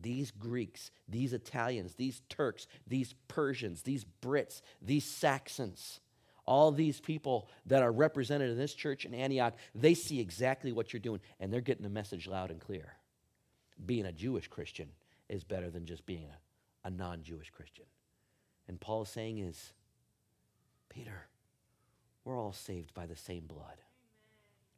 These 0.00 0.30
Greeks, 0.30 0.90
these 1.08 1.32
Italians, 1.32 1.94
these 1.94 2.22
Turks, 2.28 2.66
these 2.86 3.14
Persians, 3.28 3.82
these 3.82 4.04
Brits, 4.22 4.60
these 4.82 5.04
Saxons, 5.04 6.00
all 6.46 6.72
these 6.72 7.00
people 7.00 7.48
that 7.66 7.82
are 7.82 7.92
represented 7.92 8.50
in 8.50 8.58
this 8.58 8.74
church 8.74 9.04
in 9.04 9.14
Antioch, 9.14 9.54
they 9.74 9.94
see 9.94 10.20
exactly 10.20 10.72
what 10.72 10.92
you're 10.92 11.00
doing, 11.00 11.20
and 11.40 11.52
they're 11.52 11.60
getting 11.60 11.84
the 11.84 11.88
message 11.88 12.26
loud 12.26 12.50
and 12.50 12.60
clear. 12.60 12.96
Being 13.84 14.06
a 14.06 14.12
Jewish 14.12 14.48
Christian 14.48 14.88
is 15.28 15.42
better 15.42 15.70
than 15.70 15.86
just 15.86 16.04
being 16.06 16.26
a, 16.26 16.88
a 16.88 16.90
non 16.90 17.22
Jewish 17.22 17.50
Christian. 17.50 17.86
And 18.68 18.80
Paul 18.80 19.02
is 19.02 19.08
saying 19.08 19.38
is, 19.38 19.72
Peter, 20.88 21.26
we're 22.24 22.38
all 22.38 22.52
saved 22.52 22.94
by 22.94 23.06
the 23.06 23.16
same 23.16 23.46
blood. 23.46 23.76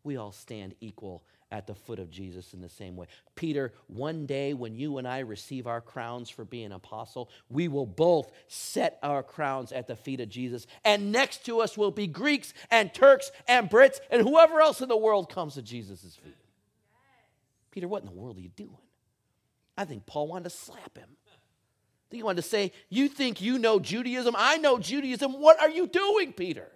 We 0.07 0.17
all 0.17 0.31
stand 0.31 0.77
equal 0.81 1.25
at 1.51 1.67
the 1.67 1.75
foot 1.75 1.99
of 1.99 2.13
Jesus 2.13 2.55
in 2.55 2.61
the 2.61 2.69
same 2.69 2.95
way. 2.95 3.09
Peter, 3.35 3.73
one 3.89 4.25
day 4.25 4.55
when 4.55 4.77
you 4.77 4.99
and 4.99 5.09
I 5.09 5.19
receive 5.19 5.67
our 5.67 5.81
crowns 5.81 6.31
for 6.31 6.45
being 6.45 6.71
apostle, 6.71 7.29
we 7.51 7.67
will 7.67 7.87
both 7.87 8.31
set 8.47 9.01
our 9.03 9.25
crowns 9.25 9.73
at 9.73 9.89
the 9.89 9.97
feet 9.97 10.21
of 10.21 10.29
Jesus. 10.29 10.69
And 10.85 11.11
next 11.11 11.45
to 11.47 11.61
us 11.61 11.77
will 11.77 11.91
be 11.91 12.07
Greeks 12.07 12.55
and 12.71 12.95
Turks 12.95 13.33
and 13.49 13.69
Brits 13.69 13.99
and 14.09 14.23
whoever 14.23 14.61
else 14.61 14.81
in 14.81 14.89
the 14.89 14.97
world 14.97 15.29
comes 15.29 15.55
to 15.55 15.63
Jesus' 15.63 16.17
feet. 16.23 16.37
Peter, 17.73 17.89
what 17.89 18.03
in 18.03 18.07
the 18.07 18.15
world 18.15 18.37
are 18.37 18.43
you 18.43 18.51
doing? 18.51 18.79
I 19.77 19.87
think 19.87 20.07
Paul 20.07 20.29
wanted 20.29 20.45
to 20.45 20.51
slap 20.51 20.97
him. 20.97 21.09
I 21.09 22.07
think 22.11 22.21
he 22.21 22.23
wanted 22.23 22.43
to 22.43 22.49
say, 22.49 22.71
You 22.91 23.09
think 23.09 23.41
you 23.41 23.59
know 23.59 23.81
Judaism? 23.81 24.37
I 24.39 24.59
know 24.59 24.79
Judaism. 24.79 25.33
What 25.33 25.61
are 25.61 25.69
you 25.69 25.89
doing, 25.89 26.33
Peter? 26.33 26.71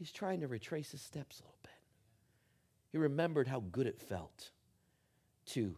He's 0.00 0.10
trying 0.10 0.40
to 0.40 0.48
retrace 0.48 0.92
his 0.92 1.02
steps 1.02 1.40
a 1.40 1.42
little 1.42 1.58
bit. 1.62 1.72
He 2.90 2.96
remembered 2.96 3.46
how 3.46 3.62
good 3.70 3.86
it 3.86 4.00
felt 4.00 4.50
to 5.48 5.76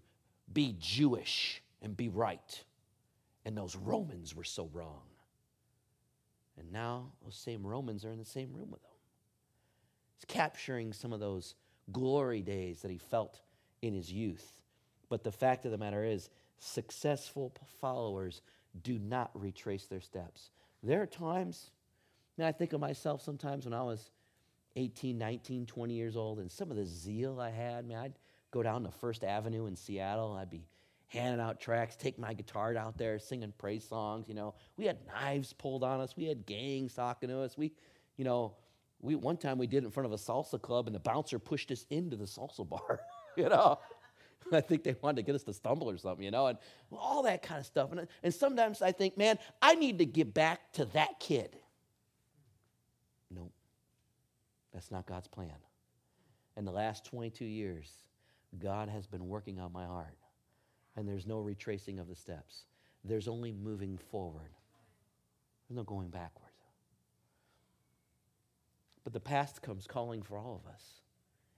be 0.52 0.76
Jewish 0.78 1.60
and 1.82 1.96
be 1.96 2.08
right. 2.08 2.64
And 3.44 3.58
those 3.58 3.74
Romans 3.74 4.32
were 4.32 4.44
so 4.44 4.70
wrong. 4.72 5.02
And 6.56 6.70
now 6.70 7.10
those 7.24 7.34
same 7.34 7.66
Romans 7.66 8.04
are 8.04 8.12
in 8.12 8.18
the 8.20 8.24
same 8.24 8.52
room 8.52 8.70
with 8.70 8.84
him. 8.84 8.90
He's 10.14 10.24
capturing 10.26 10.92
some 10.92 11.12
of 11.12 11.18
those 11.18 11.56
glory 11.90 12.42
days 12.42 12.80
that 12.82 12.92
he 12.92 12.98
felt 12.98 13.40
in 13.82 13.92
his 13.92 14.12
youth. 14.12 14.60
But 15.08 15.24
the 15.24 15.32
fact 15.32 15.64
of 15.64 15.72
the 15.72 15.78
matter 15.78 16.04
is, 16.04 16.30
successful 16.60 17.52
followers 17.80 18.40
do 18.84 19.00
not 19.00 19.32
retrace 19.34 19.86
their 19.86 20.00
steps. 20.00 20.50
There 20.80 21.02
are 21.02 21.06
times, 21.06 21.72
I 22.42 22.52
think 22.52 22.72
of 22.72 22.80
myself 22.80 23.22
sometimes 23.22 23.64
when 23.64 23.74
I 23.74 23.82
was 23.82 24.10
18, 24.76 25.18
19, 25.18 25.66
20 25.66 25.94
years 25.94 26.16
old, 26.16 26.38
and 26.38 26.50
some 26.50 26.70
of 26.70 26.76
the 26.76 26.86
zeal 26.86 27.40
I 27.40 27.50
had, 27.50 27.86
man, 27.86 27.98
I'd 27.98 28.18
go 28.50 28.62
down 28.62 28.84
to 28.84 28.90
First 28.90 29.24
Avenue 29.24 29.66
in 29.66 29.76
Seattle. 29.76 30.32
and 30.32 30.40
I'd 30.40 30.50
be 30.50 30.64
handing 31.08 31.40
out 31.40 31.60
tracts, 31.60 31.94
take 31.94 32.18
my 32.18 32.32
guitar 32.32 32.74
out 32.76 32.96
there, 32.96 33.18
singing 33.18 33.52
praise 33.58 33.84
songs. 33.84 34.28
You 34.28 34.34
know, 34.34 34.54
we 34.76 34.86
had 34.86 34.98
knives 35.06 35.52
pulled 35.52 35.84
on 35.84 36.00
us. 36.00 36.16
We 36.16 36.24
had 36.24 36.46
gangs 36.46 36.94
talking 36.94 37.28
to 37.28 37.40
us. 37.40 37.56
We, 37.58 37.72
you 38.16 38.24
know, 38.24 38.54
we 39.00 39.14
one 39.14 39.36
time 39.36 39.58
we 39.58 39.66
did 39.66 39.82
it 39.82 39.86
in 39.86 39.90
front 39.90 40.06
of 40.06 40.12
a 40.12 40.16
salsa 40.16 40.60
club, 40.60 40.86
and 40.86 40.94
the 40.94 41.00
bouncer 41.00 41.38
pushed 41.38 41.70
us 41.70 41.84
into 41.90 42.16
the 42.16 42.24
salsa 42.24 42.66
bar. 42.68 43.00
you 43.36 43.48
know, 43.48 43.78
I 44.52 44.60
think 44.60 44.84
they 44.84 44.94
wanted 45.02 45.16
to 45.16 45.22
get 45.22 45.34
us 45.34 45.42
to 45.44 45.52
stumble 45.52 45.90
or 45.90 45.98
something. 45.98 46.24
You 46.24 46.30
know, 46.30 46.46
and 46.46 46.58
all 46.92 47.22
that 47.24 47.42
kind 47.42 47.60
of 47.60 47.66
stuff. 47.66 47.92
And 47.92 48.06
and 48.22 48.32
sometimes 48.32 48.80
I 48.80 48.92
think, 48.92 49.18
man, 49.18 49.38
I 49.60 49.74
need 49.74 49.98
to 49.98 50.06
get 50.06 50.32
back 50.32 50.72
to 50.74 50.86
that 50.86 51.20
kid. 51.20 51.58
That's 54.72 54.90
not 54.90 55.06
God's 55.06 55.28
plan. 55.28 55.56
In 56.56 56.64
the 56.64 56.72
last 56.72 57.04
22 57.06 57.44
years, 57.44 57.90
God 58.58 58.88
has 58.88 59.06
been 59.06 59.28
working 59.28 59.58
on 59.58 59.72
my 59.72 59.86
heart, 59.86 60.18
and 60.96 61.08
there's 61.08 61.26
no 61.26 61.38
retracing 61.38 61.98
of 61.98 62.08
the 62.08 62.14
steps. 62.14 62.64
There's 63.04 63.28
only 63.28 63.52
moving 63.52 63.98
forward, 64.10 64.50
there's 65.68 65.76
no 65.76 65.84
going 65.84 66.08
backward. 66.08 66.52
But 69.04 69.12
the 69.12 69.20
past 69.20 69.62
comes 69.62 69.86
calling 69.86 70.22
for 70.22 70.38
all 70.38 70.62
of 70.64 70.72
us. 70.72 71.00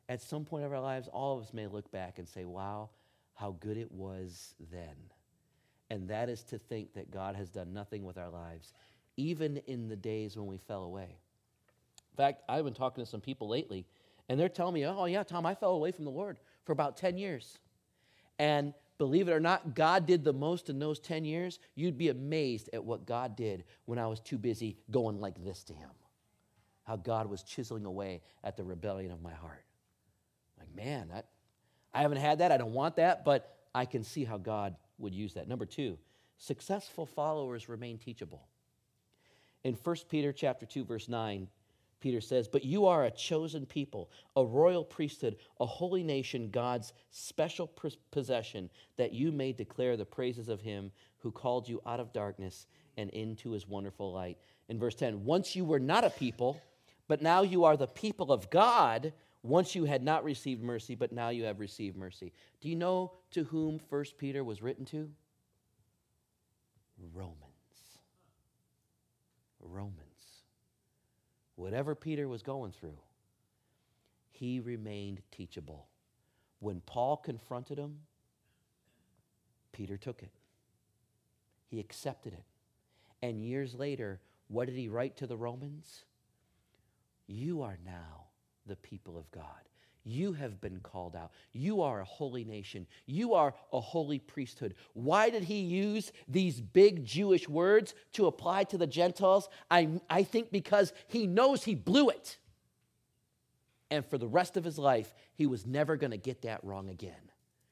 At 0.09 0.22
some 0.22 0.44
point 0.44 0.64
of 0.64 0.72
our 0.72 0.81
lives, 0.81 1.09
all 1.09 1.37
of 1.37 1.44
us 1.44 1.53
may 1.53 1.66
look 1.66 1.90
back 1.90 2.18
and 2.18 2.29
say, 2.29 2.44
wow, 2.44 2.90
how 3.35 3.57
good 3.61 3.77
it 3.77 3.92
was 3.92 4.55
then. 4.70 4.96
And 5.90 6.09
that 6.09 6.29
is 6.29 6.42
to 6.44 6.59
think 6.59 6.94
that 6.94 7.11
God 7.11 7.37
has 7.37 7.50
done 7.50 7.72
nothing 7.72 8.05
with 8.05 8.16
our 8.16 8.31
lives, 8.31 8.72
even 9.16 9.59
in 9.66 9.88
the 9.88 9.96
days 9.96 10.37
when 10.37 10.46
we 10.46 10.57
fell 10.57 10.85
away. 10.85 11.18
In 12.14 12.16
fact, 12.16 12.42
I've 12.48 12.64
been 12.64 12.74
talking 12.74 13.05
to 13.05 13.11
some 13.11 13.20
people 13.20 13.48
lately, 13.48 13.87
and 14.29 14.38
they're 14.38 14.48
telling 14.48 14.74
me, 14.74 14.87
oh, 14.87 15.07
yeah, 15.07 15.24
Tom, 15.24 15.44
I 15.44 15.55
fell 15.55 15.72
away 15.72 15.90
from 15.90 16.05
the 16.05 16.12
Lord 16.12 16.38
for 16.64 16.72
about 16.72 16.96
10 16.96 17.18
years. 17.18 17.59
And 18.38 18.72
believe 18.98 19.29
it 19.29 19.33
or 19.33 19.40
not, 19.40 19.74
God 19.74 20.07
did 20.07 20.22
the 20.22 20.33
most 20.33 20.70
in 20.70 20.79
those 20.79 21.00
10 21.00 21.24
years. 21.24 21.59
You'd 21.74 21.98
be 21.98 22.11
amazed 22.11 22.70
at 22.72 22.85
what 22.85 23.05
God 23.05 23.35
did 23.35 23.64
when 23.87 23.98
I 23.98 24.07
was 24.07 24.20
too 24.20 24.38
busy 24.38 24.77
going 24.92 25.20
like 25.20 25.42
this 25.44 25.64
to 25.64 25.72
Him. 25.72 25.90
How 26.85 26.96
God 26.96 27.27
was 27.27 27.42
chiseling 27.42 27.85
away 27.85 28.22
at 28.44 28.57
the 28.57 28.62
rebellion 28.62 29.11
of 29.11 29.20
my 29.20 29.33
heart. 29.33 29.64
Like, 30.59 30.72
man, 30.74 31.09
that, 31.09 31.27
I 31.92 32.03
haven't 32.03 32.18
had 32.18 32.38
that. 32.38 32.53
I 32.53 32.59
don't 32.59 32.74
want 32.74 32.96
that, 32.96 33.24
but 33.24 33.57
I 33.74 33.87
can 33.87 34.05
see 34.05 34.24
how 34.24 34.38
God 34.38 34.77
would 34.98 35.14
use 35.14 35.35
that. 35.35 35.48
Number 35.48 35.66
two, 35.66 35.98
successful 36.38 37.07
followers 37.07 37.68
remain 37.68 37.98
teachable. 37.98 38.46
In 39.64 39.74
1 39.74 39.96
Peter 40.09 40.33
chapter 40.33 40.66
2, 40.66 40.85
verse 40.85 41.09
9, 41.09 41.48
Peter 42.04 42.20
says, 42.20 42.48
But 42.48 42.66
you 42.66 42.84
are 42.84 43.06
a 43.06 43.10
chosen 43.10 43.64
people, 43.64 44.10
a 44.36 44.44
royal 44.44 44.84
priesthood, 44.84 45.36
a 45.58 45.64
holy 45.64 46.02
nation, 46.02 46.50
God's 46.50 46.92
special 47.10 47.66
possession, 48.10 48.68
that 48.98 49.14
you 49.14 49.32
may 49.32 49.54
declare 49.54 49.96
the 49.96 50.04
praises 50.04 50.50
of 50.50 50.60
him 50.60 50.92
who 51.16 51.32
called 51.32 51.66
you 51.66 51.80
out 51.86 52.00
of 52.00 52.12
darkness 52.12 52.66
and 52.98 53.08
into 53.10 53.52
his 53.52 53.66
wonderful 53.66 54.12
light. 54.12 54.36
In 54.68 54.78
verse 54.78 54.94
10, 54.96 55.24
once 55.24 55.56
you 55.56 55.64
were 55.64 55.80
not 55.80 56.04
a 56.04 56.10
people, 56.10 56.60
but 57.08 57.22
now 57.22 57.40
you 57.40 57.64
are 57.64 57.78
the 57.78 57.86
people 57.86 58.30
of 58.30 58.50
God. 58.50 59.14
Once 59.42 59.74
you 59.74 59.86
had 59.86 60.02
not 60.02 60.24
received 60.24 60.62
mercy, 60.62 60.94
but 60.94 61.10
now 61.10 61.30
you 61.30 61.44
have 61.44 61.58
received 61.58 61.96
mercy. 61.96 62.34
Do 62.60 62.68
you 62.68 62.76
know 62.76 63.12
to 63.30 63.44
whom 63.44 63.78
First 63.78 64.18
Peter 64.18 64.44
was 64.44 64.60
written 64.60 64.84
to? 64.86 65.08
Romans. 67.14 67.14
Romans 67.14 67.43
whatever 71.56 71.94
Peter 71.94 72.28
was 72.28 72.42
going 72.42 72.72
through, 72.72 72.98
he 74.30 74.60
remained 74.60 75.22
teachable. 75.30 75.86
When 76.60 76.80
Paul 76.80 77.16
confronted 77.16 77.78
him, 77.78 78.00
Peter 79.72 79.96
took 79.96 80.22
it. 80.22 80.32
He 81.68 81.80
accepted 81.80 82.32
it. 82.32 82.44
And 83.22 83.44
years 83.44 83.74
later, 83.74 84.20
what 84.48 84.66
did 84.66 84.76
he 84.76 84.88
write 84.88 85.16
to 85.18 85.26
the 85.26 85.36
Romans? 85.36 86.04
You 87.26 87.62
are 87.62 87.78
now 87.84 88.26
the 88.66 88.76
people 88.76 89.16
of 89.16 89.30
God. 89.30 89.44
You 90.04 90.34
have 90.34 90.60
been 90.60 90.80
called 90.80 91.16
out. 91.16 91.32
You 91.52 91.80
are 91.80 92.00
a 92.00 92.04
holy 92.04 92.44
nation. 92.44 92.86
You 93.06 93.32
are 93.34 93.54
a 93.72 93.80
holy 93.80 94.18
priesthood. 94.18 94.74
Why 94.92 95.30
did 95.30 95.44
he 95.44 95.60
use 95.60 96.12
these 96.28 96.60
big 96.60 97.06
Jewish 97.06 97.48
words 97.48 97.94
to 98.12 98.26
apply 98.26 98.64
to 98.64 98.78
the 98.78 98.86
Gentiles? 98.86 99.48
I, 99.70 99.88
I 100.10 100.22
think 100.22 100.52
because 100.52 100.92
he 101.06 101.26
knows 101.26 101.64
he 101.64 101.74
blew 101.74 102.10
it. 102.10 102.38
And 103.90 104.04
for 104.04 104.18
the 104.18 104.28
rest 104.28 104.58
of 104.58 104.64
his 104.64 104.78
life, 104.78 105.14
he 105.34 105.46
was 105.46 105.66
never 105.66 105.96
going 105.96 106.10
to 106.10 106.18
get 106.18 106.42
that 106.42 106.62
wrong 106.64 106.90
again. 106.90 107.30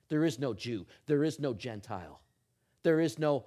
There 0.09 0.25
is 0.25 0.39
no 0.39 0.55
Jew, 0.55 0.87
there 1.07 1.25
is 1.25 1.39
no 1.39 1.53
Gentile, 1.53 2.21
there 2.83 3.01
is 3.01 3.19
no 3.19 3.45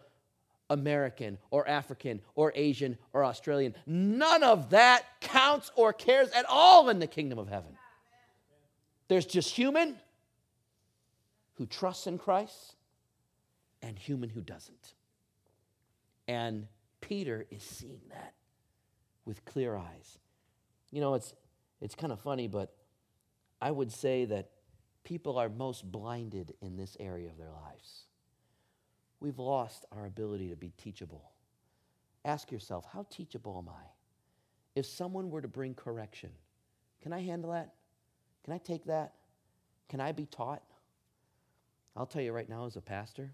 American 0.70 1.38
or 1.52 1.68
African 1.68 2.22
or 2.34 2.52
Asian 2.56 2.98
or 3.14 3.24
Australian. 3.24 3.76
None 3.86 4.44
of 4.44 4.72
that 4.72 5.06
counts 5.22 5.72
or 5.76 5.94
cares 5.94 6.30
at 6.32 6.46
all 6.50 6.90
in 6.90 7.00
the 7.00 7.08
kingdom 7.08 7.38
of 7.38 7.48
heaven. 7.48 7.75
There's 9.08 9.26
just 9.26 9.52
human 9.52 9.98
who 11.56 11.66
trusts 11.66 12.08
in 12.08 12.18
Christ 12.18 12.76
and 13.82 13.98
human 13.98 14.30
who 14.30 14.42
doesn't. 14.42 14.94
And 16.28 16.68
Peter 17.02 17.46
is 17.52 17.64
seeing 17.64 18.02
that 18.10 18.34
with 19.26 19.46
clear 19.46 19.76
eyes. 19.76 20.20
You 20.92 21.02
know, 21.02 21.14
it's, 21.14 21.34
it's 21.82 21.96
kind 21.96 22.12
of 22.12 22.20
funny, 22.20 22.48
but 22.48 22.76
I 23.62 23.72
would 23.72 23.92
say 23.92 24.26
that 24.26 24.50
people 25.04 25.38
are 25.38 25.50
most 25.50 25.90
blinded 25.92 26.54
in 26.62 26.78
this 26.78 26.98
area 27.00 27.30
of 27.30 27.38
their 27.38 27.52
lives. 27.52 28.06
We've 29.20 29.40
lost 29.40 29.86
our 29.92 30.06
ability 30.06 30.50
to 30.50 30.56
be 30.56 30.72
teachable. 30.78 31.32
Ask 32.26 32.52
yourself, 32.52 32.86
how 32.92 33.06
teachable 33.10 33.58
am 33.58 33.70
I? 33.70 33.84
If 34.76 34.86
someone 34.86 35.30
were 35.30 35.42
to 35.42 35.48
bring 35.48 35.74
correction, 35.74 36.32
can 37.02 37.14
I 37.14 37.22
handle 37.22 37.52
that? 37.52 37.74
Can 38.46 38.54
I 38.54 38.60
take 38.60 38.86
that? 38.86 39.14
Can 39.90 40.00
I 40.00 40.12
be 40.12 40.28
taught? 40.28 40.62
I'll 41.96 42.06
tell 42.06 42.22
you 42.22 42.32
right 42.32 42.48
now, 42.48 42.68
as 42.68 42.76
a 42.76 42.82
pastor, 42.82 43.32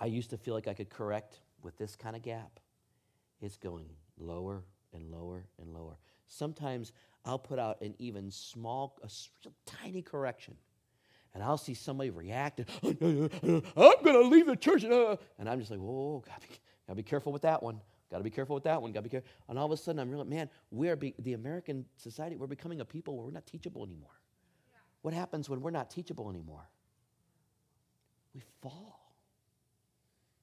I 0.00 0.06
used 0.06 0.30
to 0.30 0.38
feel 0.38 0.54
like 0.54 0.68
I 0.68 0.74
could 0.74 0.90
correct 0.90 1.40
with 1.60 1.76
this 1.76 1.96
kind 1.96 2.14
of 2.14 2.22
gap. 2.22 2.60
It's 3.40 3.56
going 3.56 3.86
lower 4.16 4.62
and 4.94 5.10
lower 5.10 5.44
and 5.60 5.74
lower. 5.74 5.98
Sometimes 6.28 6.92
I'll 7.24 7.38
put 7.38 7.58
out 7.58 7.80
an 7.80 7.94
even 7.98 8.30
small, 8.30 8.96
a 9.02 9.10
tiny 9.66 10.02
correction, 10.02 10.54
and 11.34 11.42
I'll 11.42 11.58
see 11.58 11.74
somebody 11.74 12.10
react. 12.10 12.60
And, 12.60 12.96
oh, 13.76 13.96
I'm 13.96 14.04
going 14.04 14.22
to 14.22 14.28
leave 14.28 14.46
the 14.46 14.56
church. 14.56 14.84
And 14.84 14.92
oh, 14.92 15.18
oh, 15.18 15.48
I'm 15.48 15.58
just 15.58 15.70
like, 15.70 15.80
whoa, 15.80 16.22
gotta 16.24 16.46
be, 16.46 16.54
gotta 16.86 16.96
be 16.96 17.02
careful 17.02 17.32
with 17.32 17.42
that 17.42 17.60
one. 17.60 17.80
Got 18.12 18.18
to 18.18 18.24
be 18.24 18.30
careful 18.30 18.52
with 18.52 18.64
that 18.64 18.82
one. 18.82 18.92
Got 18.92 19.00
to 19.00 19.04
be 19.04 19.08
careful. 19.08 19.30
And 19.48 19.58
all 19.58 19.64
of 19.64 19.72
a 19.72 19.76
sudden, 19.78 19.98
I'm 19.98 20.10
realizing, 20.10 20.34
man, 20.34 20.50
we're 20.70 20.96
be, 20.96 21.14
the 21.18 21.32
American 21.32 21.86
society. 21.96 22.36
We're 22.36 22.46
becoming 22.46 22.82
a 22.82 22.84
people 22.84 23.16
where 23.16 23.24
we're 23.24 23.32
not 23.32 23.46
teachable 23.46 23.82
anymore. 23.82 24.20
Yeah. 24.70 24.80
What 25.00 25.14
happens 25.14 25.48
when 25.48 25.62
we're 25.62 25.70
not 25.70 25.90
teachable 25.90 26.28
anymore? 26.28 26.68
We 28.34 28.42
fall. 28.60 29.14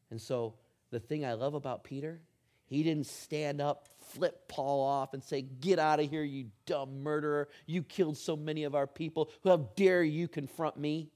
And 0.09 0.19
so, 0.19 0.55
the 0.89 0.99
thing 0.99 1.23
I 1.23 1.33
love 1.33 1.53
about 1.53 1.83
Peter, 1.83 2.19
he 2.65 2.81
didn't 2.81 3.05
stand 3.05 3.61
up, 3.61 3.87
flip 3.99 4.47
Paul 4.47 4.83
off, 4.83 5.13
and 5.13 5.23
say, 5.23 5.43
"Get 5.43 5.77
out 5.77 5.99
of 5.99 6.09
here, 6.09 6.23
you 6.23 6.49
dumb 6.65 7.03
murderer! 7.03 7.49
You 7.67 7.83
killed 7.83 8.17
so 8.17 8.35
many 8.35 8.63
of 8.63 8.73
our 8.73 8.87
people. 8.87 9.29
How 9.43 9.57
dare 9.75 10.01
you 10.01 10.27
confront 10.27 10.75
me?" 10.75 11.11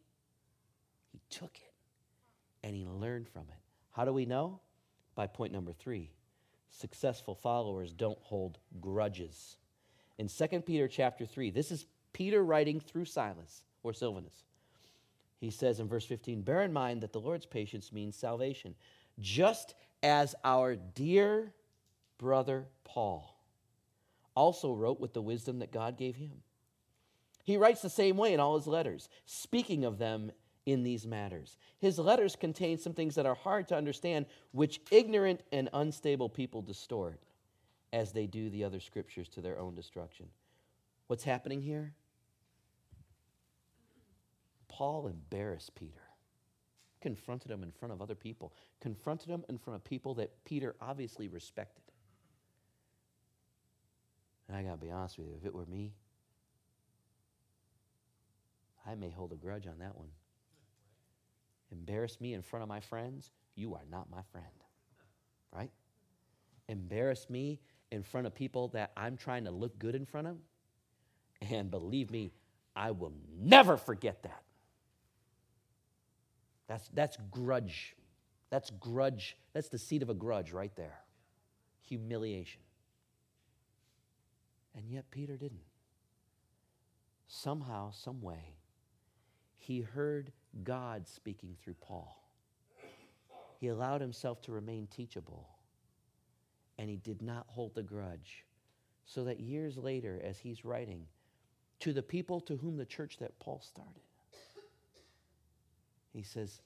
He 1.12 1.20
took 1.32 1.56
it, 1.56 1.74
and 2.62 2.76
he 2.76 2.86
learned 2.86 3.28
from 3.30 3.50
it. 3.50 3.60
How 3.90 4.06
do 4.06 4.14
we 4.14 4.28
know? 4.28 4.60
By 5.16 5.26
point 5.26 5.52
number 5.52 5.74
three 5.74 6.12
successful 6.74 7.36
followers 7.36 7.94
don't 7.94 8.18
hold 8.22 8.58
grudges. 8.82 9.58
In 10.18 10.28
2 10.28 10.62
Peter 10.62 10.88
chapter 10.88 11.26
3, 11.26 11.50
this 11.52 11.72
is 11.72 11.86
Peter 12.12 12.44
writing 12.44 12.80
through 12.80 13.06
Silas 13.06 13.64
or 13.84 13.94
Silvanus. 13.94 14.44
He 15.40 15.50
says 15.50 15.80
in 15.80 15.88
verse 15.88 16.06
15, 16.06 16.42
Bear 16.42 16.62
in 16.62 16.74
mind 16.74 17.02
that 17.02 17.14
the 17.14 17.20
Lord's 17.20 17.46
patience 17.46 17.92
means 17.92 18.16
salvation, 18.16 18.76
just 19.20 19.76
as 20.02 20.36
our 20.44 20.76
dear 20.76 21.54
brother 22.18 22.66
Paul 22.84 23.36
also 24.36 24.74
wrote 24.74 25.00
with 25.00 25.14
the 25.14 25.22
wisdom 25.22 25.60
that 25.60 25.72
God 25.72 25.98
gave 25.98 26.16
him. 26.16 26.42
He 27.44 27.58
writes 27.58 27.82
the 27.82 27.90
same 27.90 28.18
way 28.18 28.34
in 28.34 28.40
all 28.40 28.58
his 28.58 28.68
letters, 28.68 29.10
speaking 29.26 29.84
of 29.84 29.98
them 29.98 30.32
in 30.66 30.84
these 30.84 31.06
matters. 31.06 31.58
His 31.80 32.00
letters 32.00 32.36
contain 32.36 32.78
some 32.78 32.94
things 32.94 33.16
that 33.16 33.26
are 33.26 33.36
hard 33.36 33.68
to 33.70 33.76
understand, 33.76 34.26
which 34.52 34.80
ignorant 34.92 35.42
and 35.52 35.70
unstable 35.74 36.30
people 36.30 36.62
distort 36.62 37.20
as 37.92 38.12
they 38.12 38.26
do 38.26 38.50
the 38.50 38.64
other 38.64 38.80
scriptures 38.80 39.30
to 39.30 39.42
their 39.42 39.60
own 39.60 39.76
destruction. 39.76 40.28
What's 41.08 41.24
happening 41.24 41.62
here? 41.62 41.94
Paul 44.68 45.08
embarrassed 45.08 45.76
Peter, 45.76 46.02
confronted 47.02 47.52
him 47.52 47.62
in 47.62 47.72
front 47.72 47.94
of 47.94 48.02
other 48.02 48.16
people, 48.16 48.54
confronted 48.80 49.30
him 49.30 49.44
in 49.50 49.58
front 49.58 49.76
of 49.76 49.84
people 49.84 50.16
that 50.16 50.32
Peter 50.46 50.76
obviously 50.82 51.28
respected. 51.28 51.84
And 54.48 54.58
I 54.58 54.64
got 54.64 54.80
to 54.80 54.86
be 54.86 54.92
honest 54.92 55.18
with 55.18 55.28
you, 55.28 55.36
if 55.40 55.46
it 55.46 55.54
were 55.54 55.66
me, 55.68 55.94
I 58.86 58.96
may 58.96 59.10
hold 59.10 59.32
a 59.32 59.36
grudge 59.36 59.68
on 59.68 59.78
that 59.80 59.96
one 59.96 60.10
embarrass 61.74 62.22
me 62.22 62.34
in 62.34 62.42
front 62.42 62.64
of 62.64 62.70
my 62.70 62.80
friends, 62.80 63.32
you 63.56 63.74
are 63.74 63.84
not 63.92 64.10
my 64.10 64.22
friend. 64.32 64.46
Right? 65.52 65.72
Embarrass 66.68 67.30
me 67.30 67.60
in 67.92 68.04
front 68.04 68.26
of 68.26 68.34
people 68.34 68.70
that 68.70 68.92
I'm 68.96 69.18
trying 69.18 69.46
to 69.46 69.52
look 69.52 69.78
good 69.78 69.96
in 69.96 70.06
front 70.06 70.28
of. 70.28 70.38
And 71.52 71.70
believe 71.70 72.10
me, 72.10 72.32
I 72.76 72.92
will 72.92 73.14
never 73.38 73.78
forget 73.78 74.24
that. 74.24 74.44
That's, 76.68 76.88
that's 76.94 77.18
grudge. 77.30 77.96
That's 78.50 78.70
grudge. 78.72 79.38
That's 79.54 79.70
the 79.70 79.78
seed 79.78 80.02
of 80.02 80.10
a 80.10 80.14
grudge 80.14 80.54
right 80.54 80.76
there. 80.76 81.00
Humiliation. 81.88 82.62
And 84.76 84.90
yet 84.90 85.12
Peter 85.12 85.38
didn't. 85.38 85.60
Somehow, 87.28 87.92
some 87.92 88.22
way, 88.22 88.56
he 89.64 89.80
heard 89.80 90.30
God 90.66 91.08
speaking 91.08 91.56
through 91.64 91.76
Paul. 91.80 92.22
He 93.62 93.70
allowed 93.70 94.02
himself 94.02 94.42
to 94.42 94.52
remain 94.52 94.88
teachable, 94.88 95.48
and 96.78 96.90
he 96.90 96.98
did 96.98 97.22
not 97.22 97.46
hold 97.48 97.74
the 97.74 97.82
grudge. 97.82 98.44
So 99.06 99.24
that 99.24 99.40
years 99.40 99.78
later, 99.78 100.20
as 100.22 100.38
he's 100.38 100.66
writing 100.66 101.06
to 101.80 101.94
the 101.94 102.02
people 102.04 102.42
to 102.42 102.58
whom 102.58 102.76
the 102.76 102.86
church 102.86 103.18
that 103.20 103.40
Paul 103.40 103.62
started, 103.64 104.04
he 106.12 106.24
says, 106.24 106.60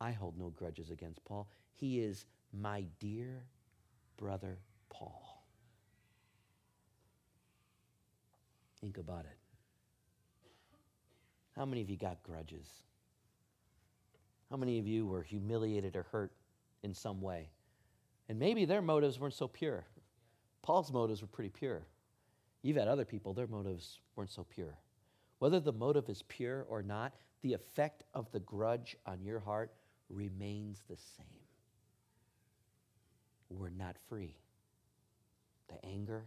I 0.00 0.10
hold 0.10 0.36
no 0.36 0.48
grudges 0.48 0.90
against 0.90 1.24
Paul. 1.24 1.48
He 1.76 2.00
is 2.00 2.26
my 2.52 2.84
dear 2.98 3.44
brother 4.16 4.58
Paul. 4.90 5.44
Think 8.80 8.98
about 8.98 9.26
it. 9.26 9.41
How 11.56 11.64
many 11.64 11.82
of 11.82 11.90
you 11.90 11.96
got 11.96 12.22
grudges? 12.22 12.66
How 14.50 14.56
many 14.56 14.78
of 14.78 14.86
you 14.86 15.06
were 15.06 15.22
humiliated 15.22 15.96
or 15.96 16.04
hurt 16.04 16.32
in 16.82 16.94
some 16.94 17.20
way? 17.20 17.50
And 18.28 18.38
maybe 18.38 18.64
their 18.64 18.82
motives 18.82 19.18
weren't 19.18 19.34
so 19.34 19.48
pure. 19.48 19.84
Paul's 20.62 20.92
motives 20.92 21.20
were 21.20 21.28
pretty 21.28 21.50
pure. 21.50 21.86
You've 22.62 22.76
had 22.76 22.88
other 22.88 23.04
people, 23.04 23.34
their 23.34 23.46
motives 23.46 23.98
weren't 24.14 24.30
so 24.30 24.44
pure. 24.44 24.78
Whether 25.38 25.58
the 25.58 25.72
motive 25.72 26.08
is 26.08 26.22
pure 26.28 26.64
or 26.68 26.82
not, 26.82 27.14
the 27.42 27.52
effect 27.52 28.04
of 28.14 28.30
the 28.30 28.40
grudge 28.40 28.96
on 29.04 29.22
your 29.22 29.40
heart 29.40 29.72
remains 30.08 30.82
the 30.88 30.96
same. 30.96 31.26
We're 33.50 33.70
not 33.70 33.96
free. 34.08 34.36
The 35.68 35.84
anger, 35.84 36.24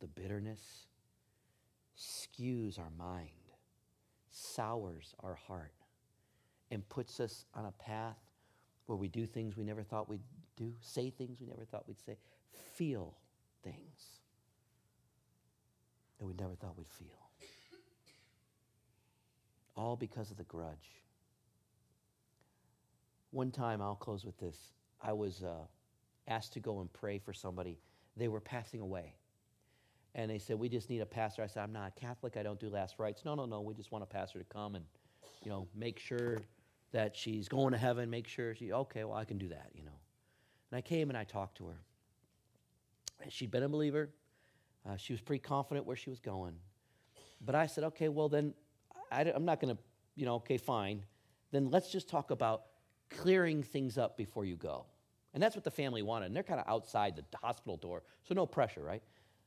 the 0.00 0.08
bitterness 0.08 0.86
skews 1.96 2.78
our 2.78 2.90
mind 2.98 3.43
sours 4.34 5.14
our 5.20 5.34
heart 5.34 5.72
and 6.70 6.86
puts 6.88 7.20
us 7.20 7.46
on 7.54 7.66
a 7.66 7.72
path 7.72 8.18
where 8.86 8.96
we 8.96 9.08
do 9.08 9.26
things 9.26 9.56
we 9.56 9.64
never 9.64 9.82
thought 9.82 10.08
we'd 10.08 10.20
do, 10.56 10.72
say 10.80 11.10
things 11.10 11.40
we 11.40 11.46
never 11.46 11.64
thought 11.64 11.86
we'd 11.86 12.00
say, 12.04 12.16
feel 12.74 13.14
things 13.62 14.20
that 16.18 16.26
we 16.26 16.34
never 16.34 16.54
thought 16.54 16.76
we'd 16.76 16.90
feel. 16.90 17.30
All 19.76 19.96
because 19.96 20.30
of 20.30 20.36
the 20.36 20.44
grudge. 20.44 21.02
One 23.30 23.50
time, 23.50 23.82
I'll 23.82 23.96
close 23.96 24.24
with 24.24 24.38
this. 24.38 24.56
I 25.02 25.12
was 25.12 25.42
uh, 25.42 25.64
asked 26.28 26.52
to 26.52 26.60
go 26.60 26.80
and 26.80 26.92
pray 26.92 27.18
for 27.18 27.32
somebody. 27.32 27.78
They 28.16 28.28
were 28.28 28.40
passing 28.40 28.80
away 28.80 29.14
and 30.14 30.30
they 30.30 30.38
said, 30.38 30.58
We 30.58 30.68
just 30.68 30.88
need 30.90 31.00
a 31.00 31.06
pastor. 31.06 31.42
I 31.42 31.46
said, 31.46 31.62
I'm 31.62 31.72
not 31.72 31.92
a 31.96 32.00
Catholic. 32.00 32.36
I 32.36 32.42
don't 32.42 32.60
do 32.60 32.68
last 32.68 32.98
rites. 32.98 33.24
No, 33.24 33.34
no, 33.34 33.46
no. 33.46 33.60
We 33.60 33.74
just 33.74 33.90
want 33.92 34.04
a 34.04 34.06
pastor 34.06 34.38
to 34.38 34.44
come 34.44 34.74
and, 34.74 34.84
you 35.42 35.50
know, 35.50 35.66
make 35.74 35.98
sure 35.98 36.42
that 36.92 37.16
she's 37.16 37.48
going 37.48 37.72
to 37.72 37.78
heaven, 37.78 38.08
make 38.08 38.28
sure 38.28 38.54
she, 38.54 38.72
okay, 38.72 39.02
well, 39.02 39.16
I 39.16 39.24
can 39.24 39.36
do 39.36 39.48
that, 39.48 39.70
you 39.74 39.82
know. 39.82 39.98
And 40.70 40.78
I 40.78 40.80
came 40.80 41.10
and 41.10 41.18
I 41.18 41.24
talked 41.24 41.56
to 41.58 41.66
her. 41.66 41.76
And 43.22 43.32
she'd 43.32 43.50
been 43.50 43.64
a 43.64 43.68
believer. 43.68 44.10
Uh, 44.88 44.96
she 44.96 45.12
was 45.12 45.20
pretty 45.20 45.40
confident 45.40 45.86
where 45.86 45.96
she 45.96 46.10
was 46.10 46.20
going. 46.20 46.54
But 47.44 47.56
I 47.56 47.66
said, 47.66 47.84
okay, 47.84 48.08
well, 48.08 48.28
then 48.28 48.54
I, 49.10 49.22
I'm 49.22 49.44
not 49.44 49.60
going 49.60 49.74
to, 49.74 49.82
you 50.14 50.24
know, 50.24 50.36
okay, 50.36 50.56
fine. 50.56 51.02
Then 51.50 51.70
let's 51.70 51.90
just 51.90 52.08
talk 52.08 52.30
about 52.30 52.66
clearing 53.10 53.62
things 53.62 53.98
up 53.98 54.16
before 54.16 54.44
you 54.44 54.56
go. 54.56 54.86
And 55.32 55.42
that's 55.42 55.56
what 55.56 55.64
the 55.64 55.70
family 55.70 56.02
wanted. 56.02 56.26
And 56.26 56.36
they're 56.36 56.42
kind 56.44 56.60
of 56.60 56.68
outside 56.68 57.16
the 57.16 57.24
hospital 57.38 57.76
door, 57.76 58.02
so 58.22 58.34
no 58.34 58.46
pressure, 58.46 58.82
right? 58.82 59.02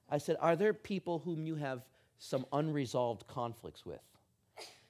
I 0.09 0.17
said, 0.17 0.37
Are 0.39 0.55
there 0.55 0.73
people 0.73 1.19
whom 1.19 1.45
you 1.45 1.55
have 1.55 1.85
some 2.19 2.45
unresolved 2.51 3.27
conflicts 3.27 3.85
with? 3.85 3.99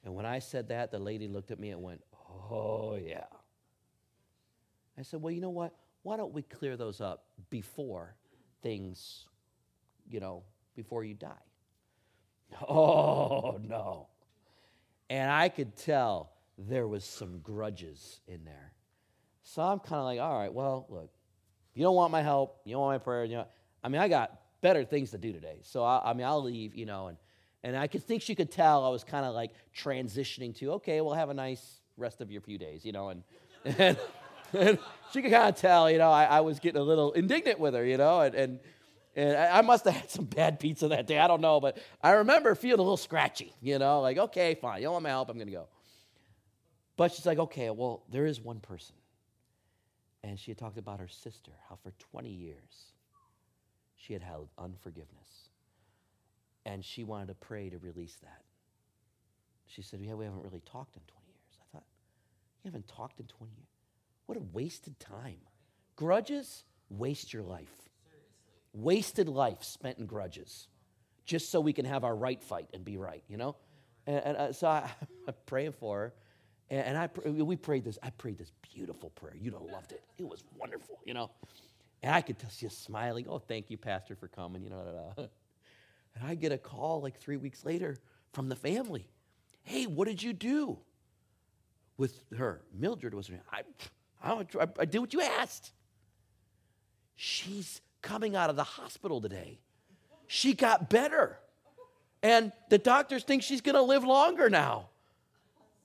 And 0.04 0.14
when 0.14 0.26
I 0.26 0.38
said 0.38 0.68
that, 0.68 0.90
the 0.90 0.98
lady 0.98 1.28
looked 1.28 1.50
at 1.50 1.58
me 1.58 1.70
and 1.70 1.82
went, 1.82 2.02
Oh, 2.50 2.96
yeah. 2.96 3.24
I 4.96 5.02
said, 5.02 5.20
Well, 5.20 5.32
you 5.32 5.40
know 5.40 5.50
what? 5.50 5.74
Why 6.02 6.16
don't 6.16 6.32
we 6.32 6.42
clear 6.42 6.76
those 6.76 7.00
up 7.00 7.24
before 7.50 8.14
things, 8.62 9.26
you 10.08 10.20
know, 10.20 10.42
before 10.74 11.04
you 11.04 11.14
die? 11.14 11.32
Oh, 12.68 13.58
no. 13.62 14.08
And 15.10 15.30
I 15.30 15.48
could 15.48 15.76
tell 15.76 16.32
there 16.56 16.86
was 16.86 17.04
some 17.04 17.40
grudges 17.40 18.20
in 18.26 18.44
there. 18.44 18.72
So 19.42 19.62
I'm 19.62 19.78
kind 19.78 20.00
of 20.00 20.04
like, 20.04 20.20
all 20.20 20.38
right, 20.38 20.52
well, 20.52 20.86
look, 20.88 21.10
you 21.74 21.82
don't 21.82 21.94
want 21.94 22.10
my 22.10 22.22
help, 22.22 22.60
you 22.64 22.72
don't 22.72 22.82
want 22.82 23.00
my 23.00 23.04
prayer, 23.04 23.24
you 23.24 23.36
know, 23.36 23.46
I 23.82 23.88
mean, 23.88 24.00
I 24.00 24.08
got 24.08 24.38
better 24.60 24.84
things 24.84 25.10
to 25.10 25.18
do 25.18 25.32
today. 25.32 25.60
So 25.62 25.84
I, 25.84 26.10
I 26.10 26.12
mean, 26.14 26.26
I'll 26.26 26.42
leave, 26.42 26.74
you 26.74 26.86
know, 26.86 27.08
and 27.08 27.16
and 27.64 27.76
I 27.76 27.88
could 27.88 28.04
think 28.04 28.22
she 28.22 28.34
could 28.34 28.50
tell 28.50 28.84
I 28.84 28.88
was 28.88 29.04
kind 29.04 29.26
of 29.26 29.34
like 29.34 29.50
transitioning 29.76 30.56
to, 30.58 30.72
okay, 30.74 31.00
well, 31.00 31.14
have 31.14 31.28
a 31.28 31.34
nice 31.34 31.80
rest 31.96 32.20
of 32.20 32.30
your 32.30 32.40
few 32.40 32.56
days, 32.56 32.84
you 32.84 32.92
know, 32.92 33.08
and 33.08 33.22
and, 33.64 33.96
and 34.52 34.78
she 35.12 35.22
could 35.22 35.32
kind 35.32 35.48
of 35.48 35.56
tell, 35.56 35.90
you 35.90 35.98
know, 35.98 36.10
I, 36.10 36.24
I, 36.24 36.40
was 36.40 36.60
getting 36.60 36.80
a 36.80 36.84
little 36.84 37.12
indignant 37.12 37.58
with 37.58 37.74
her, 37.74 37.84
you 37.84 37.96
know, 37.96 38.20
and 38.20 38.34
and 38.34 38.60
and 39.16 39.36
I 39.36 39.62
must 39.62 39.84
have 39.84 39.94
had 39.94 40.10
some 40.10 40.26
bad 40.26 40.60
pizza 40.60 40.88
that 40.88 41.08
day. 41.08 41.18
I 41.18 41.26
don't 41.26 41.40
know, 41.40 41.58
but 41.58 41.78
I 42.00 42.12
remember 42.12 42.54
feeling 42.54 42.78
a 42.78 42.82
little 42.82 42.96
scratchy, 42.96 43.52
you 43.60 43.78
know, 43.80 44.00
like, 44.00 44.16
okay, 44.16 44.54
fine, 44.54 44.78
you 44.78 44.84
don't 44.84 44.92
want 44.92 45.02
my 45.02 45.08
help, 45.10 45.28
I'm 45.28 45.36
going 45.36 45.48
to 45.48 45.52
go. 45.52 45.66
But 46.96 47.12
she's 47.12 47.26
like, 47.26 47.38
okay, 47.38 47.70
well, 47.70 48.04
there 48.10 48.26
is 48.26 48.40
one 48.40 48.60
person. 48.60 48.94
And 50.22 50.38
she 50.38 50.50
had 50.52 50.58
talked 50.58 50.78
about 50.78 51.00
her 51.00 51.08
sister, 51.08 51.52
how 51.68 51.78
for 51.82 51.92
20 52.12 52.28
years 52.28 52.92
she 53.98 54.12
had 54.12 54.22
held 54.22 54.48
unforgiveness. 54.56 55.50
And 56.64 56.84
she 56.84 57.04
wanted 57.04 57.28
to 57.28 57.34
pray 57.34 57.68
to 57.68 57.78
release 57.78 58.16
that. 58.22 58.42
She 59.66 59.82
said, 59.82 60.00
Yeah, 60.00 60.14
we 60.14 60.24
haven't 60.24 60.42
really 60.42 60.62
talked 60.64 60.96
in 60.96 61.02
20 61.02 61.26
years. 61.26 61.58
I 61.60 61.64
thought, 61.72 61.84
You 62.62 62.68
haven't 62.68 62.88
talked 62.88 63.20
in 63.20 63.26
20 63.26 63.52
years? 63.52 63.68
What 64.26 64.38
a 64.38 64.42
wasted 64.52 64.98
time. 65.00 65.38
Grudges 65.96 66.64
waste 66.90 67.32
your 67.32 67.42
life. 67.42 67.68
Seriously. 68.04 68.52
Wasted 68.72 69.28
life 69.28 69.62
spent 69.64 69.98
in 69.98 70.06
grudges 70.06 70.68
just 71.24 71.50
so 71.50 71.60
we 71.60 71.72
can 71.72 71.84
have 71.84 72.04
our 72.04 72.14
right 72.16 72.42
fight 72.42 72.68
and 72.72 72.84
be 72.84 72.96
right, 72.96 73.22
you 73.28 73.36
know? 73.36 73.56
And, 74.06 74.24
and 74.24 74.36
uh, 74.36 74.52
so 74.52 74.68
I, 74.68 74.90
am 75.28 75.34
praying 75.46 75.72
for 75.72 75.98
her. 75.98 76.14
And, 76.70 76.98
I, 76.98 77.08
we 77.26 77.56
prayed 77.56 77.84
this, 77.84 77.98
I 78.02 78.10
prayed 78.10 78.36
this 78.36 78.52
beautiful 78.74 79.08
prayer. 79.10 79.34
You'd 79.40 79.54
have 79.54 79.62
loved 79.62 79.92
it. 79.92 80.02
It 80.18 80.26
was 80.26 80.44
wonderful, 80.58 80.98
you 81.06 81.14
know. 81.14 81.30
And 82.02 82.14
I 82.14 82.20
could 82.20 82.38
just 82.38 82.60
just 82.60 82.84
smiling, 82.84 83.26
oh, 83.28 83.38
thank 83.38 83.70
you, 83.70 83.76
Pastor, 83.76 84.14
for 84.14 84.28
coming, 84.28 84.62
you 84.62 84.70
know. 84.70 84.82
Da, 85.16 85.22
da. 85.22 85.28
And 86.14 86.28
I 86.28 86.34
get 86.34 86.50
a 86.50 86.58
call 86.58 87.00
like 87.00 87.16
three 87.20 87.36
weeks 87.36 87.64
later 87.64 87.96
from 88.32 88.48
the 88.48 88.56
family. 88.56 89.06
Hey, 89.62 89.86
what 89.86 90.08
did 90.08 90.20
you 90.20 90.32
do 90.32 90.78
with 91.96 92.20
her? 92.36 92.62
Mildred 92.76 93.14
was 93.14 93.28
her 93.28 93.38
I, 93.52 93.62
I, 94.60 94.68
I 94.80 94.84
did 94.84 94.98
what 94.98 95.12
you 95.12 95.20
asked. 95.20 95.70
She's 97.14 97.80
coming 98.02 98.34
out 98.34 98.50
of 98.50 98.56
the 98.56 98.64
hospital 98.64 99.20
today. 99.20 99.60
She 100.26 100.54
got 100.54 100.90
better. 100.90 101.38
And 102.22 102.52
the 102.68 102.78
doctors 102.78 103.22
think 103.22 103.42
she's 103.42 103.60
going 103.60 103.76
to 103.76 103.82
live 103.82 104.04
longer 104.04 104.50
now. 104.50 104.88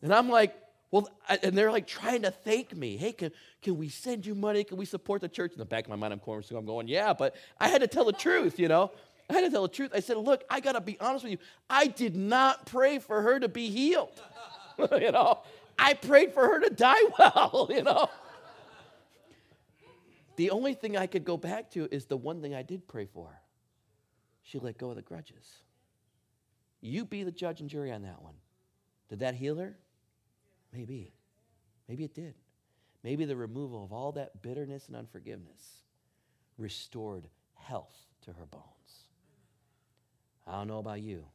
And 0.02 0.14
I'm 0.14 0.30
like, 0.30 0.56
well, 0.94 1.10
and 1.42 1.58
they're 1.58 1.72
like 1.72 1.88
trying 1.88 2.22
to 2.22 2.30
thank 2.30 2.76
me. 2.78 2.98
Hey, 2.98 3.14
can, 3.14 3.32
can 3.64 3.80
we 3.80 3.90
send 3.90 4.28
you 4.28 4.36
money? 4.36 4.64
Can 4.64 4.78
we 4.78 4.86
support 4.86 5.22
the 5.22 5.28
church? 5.28 5.52
In 5.54 5.58
the 5.58 5.66
back 5.66 5.86
of 5.86 5.90
my 5.90 5.96
mind, 5.96 6.14
I'm 6.14 6.44
so 6.44 6.56
I'm 6.56 6.68
going, 6.68 6.88
yeah, 6.88 7.14
but 7.14 7.36
I 7.60 7.68
had 7.68 7.82
to 7.82 7.88
tell 7.88 8.06
the 8.06 8.14
truth, 8.14 8.60
you 8.60 8.68
know? 8.68 8.92
I 9.28 9.34
had 9.34 9.42
to 9.42 9.50
tell 9.50 9.64
the 9.64 9.70
truth. 9.70 9.90
I 9.96 10.02
said, 10.02 10.18
look, 10.18 10.44
I 10.52 10.60
got 10.60 10.74
to 10.74 10.82
be 10.82 11.00
honest 11.00 11.24
with 11.24 11.32
you. 11.32 11.40
I 11.68 11.88
did 11.88 12.16
not 12.16 12.68
pray 12.68 13.00
for 13.00 13.24
her 13.24 13.40
to 13.40 13.50
be 13.50 13.72
healed. 13.72 14.22
you 14.92 15.12
know, 15.12 15.40
I 15.80 15.96
prayed 15.96 16.32
for 16.32 16.48
her 16.48 16.60
to 16.60 16.70
die 16.70 17.04
well, 17.18 17.70
you 17.72 17.82
know? 17.82 18.08
the 20.36 20.52
only 20.52 20.76
thing 20.76 20.96
I 20.96 21.08
could 21.08 21.26
go 21.26 21.38
back 21.38 21.72
to 21.72 21.88
is 21.90 22.06
the 22.06 22.18
one 22.18 22.40
thing 22.40 22.54
I 22.54 22.62
did 22.62 22.88
pray 22.88 23.08
for. 23.08 23.42
She 24.44 24.60
let 24.60 24.78
go 24.78 24.92
of 24.92 24.98
the 24.98 25.02
grudges. 25.02 25.58
You 26.82 27.04
be 27.04 27.24
the 27.24 27.32
judge 27.32 27.62
and 27.62 27.70
jury 27.70 27.92
on 27.92 28.04
that 28.04 28.22
one. 28.22 28.36
Did 29.10 29.22
that 29.22 29.34
heal 29.34 29.56
her? 29.56 29.76
Maybe. 30.74 31.14
Maybe 31.88 32.04
it 32.04 32.16
did. 32.16 32.34
Maybe 33.04 33.26
the 33.26 33.36
removal 33.36 33.84
of 33.84 33.92
all 33.92 34.14
that 34.14 34.42
bitterness 34.42 34.88
and 34.88 34.96
unforgiveness 34.96 35.84
restored 36.58 37.28
health 37.56 37.96
to 38.22 38.32
her 38.32 38.46
bones. 38.46 38.64
I 40.48 40.54
don't 40.54 40.68
know 40.68 40.80
about 40.80 41.02
you, 41.02 41.26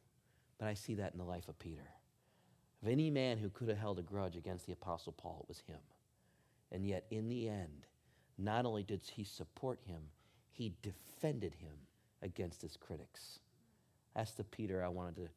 but 0.59 0.69
I 0.69 0.75
see 0.75 0.95
that 0.97 1.13
in 1.13 1.19
the 1.19 1.25
life 1.25 1.49
of 1.49 1.59
Peter. 1.59 1.89
Of 2.83 2.89
any 2.89 3.11
man 3.11 3.39
who 3.39 3.51
could 3.51 3.69
have 3.69 3.79
held 3.79 3.99
a 3.99 4.03
grudge 4.03 4.37
against 4.37 4.67
the 4.67 4.73
Apostle 4.73 5.13
Paul, 5.13 5.41
it 5.43 5.49
was 5.49 5.63
him. 5.67 5.81
And 6.71 6.87
yet, 6.87 7.07
in 7.11 7.29
the 7.29 7.49
end, 7.49 7.87
not 8.37 8.67
only 8.67 8.83
did 8.83 9.01
he 9.05 9.25
support 9.25 9.81
him, 9.85 10.03
he 10.53 10.75
defended 10.83 11.55
him 11.55 11.75
against 12.23 12.63
his 12.63 12.77
critics. 12.77 13.41
That's 14.15 14.33
the 14.33 14.45
Peter 14.45 14.85
I 14.85 14.89
wanted 14.89 15.17
to 15.17 15.29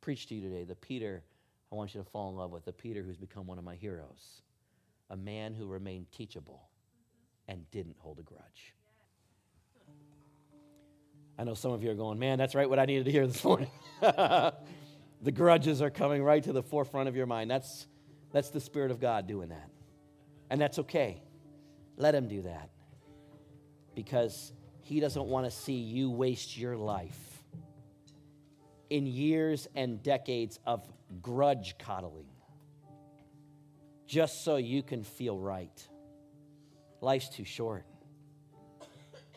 preach 0.00 0.26
to 0.28 0.34
you 0.34 0.40
today. 0.40 0.64
The 0.64 0.74
Peter 0.74 1.22
I 1.76 1.78
want 1.78 1.94
you 1.94 2.02
to 2.02 2.08
fall 2.08 2.30
in 2.30 2.36
love 2.36 2.52
with, 2.52 2.64
the 2.64 2.72
Peter 2.72 3.02
who's 3.02 3.18
become 3.18 3.46
one 3.46 3.58
of 3.58 3.64
my 3.64 3.74
heroes. 3.74 4.40
A 5.10 5.16
man 5.16 5.52
who 5.52 5.66
remained 5.66 6.10
teachable 6.10 6.70
and 7.48 7.70
didn't 7.70 7.96
hold 7.98 8.18
a 8.18 8.22
grudge. 8.22 8.74
I 11.38 11.44
know 11.44 11.52
some 11.52 11.72
of 11.72 11.82
you 11.82 11.90
are 11.90 11.94
going, 11.94 12.18
man, 12.18 12.38
that's 12.38 12.54
right 12.54 12.68
what 12.68 12.78
I 12.78 12.86
needed 12.86 13.04
to 13.04 13.12
hear 13.12 13.26
this 13.26 13.44
morning. 13.44 13.70
the 14.00 14.54
grudges 15.34 15.82
are 15.82 15.90
coming 15.90 16.22
right 16.22 16.42
to 16.44 16.52
the 16.54 16.62
forefront 16.62 17.10
of 17.10 17.16
your 17.16 17.26
mind. 17.26 17.50
That's, 17.50 17.86
that's 18.32 18.48
the 18.48 18.60
Spirit 18.60 18.90
of 18.90 18.98
God 18.98 19.26
doing 19.26 19.50
that. 19.50 19.68
And 20.48 20.58
that's 20.58 20.78
okay. 20.78 21.20
Let 21.98 22.14
Him 22.14 22.26
do 22.26 22.40
that. 22.40 22.70
Because 23.94 24.50
He 24.80 24.98
doesn't 24.98 25.26
want 25.26 25.44
to 25.44 25.50
see 25.50 25.74
you 25.74 26.10
waste 26.10 26.56
your 26.56 26.74
life 26.74 27.44
in 28.88 29.06
years 29.06 29.68
and 29.74 30.02
decades 30.02 30.58
of 30.64 30.90
grudge 31.22 31.76
coddling 31.78 32.28
just 34.06 34.44
so 34.44 34.56
you 34.56 34.82
can 34.82 35.02
feel 35.02 35.38
right. 35.38 35.86
Life's 37.00 37.28
too 37.28 37.44
short. 37.44 37.84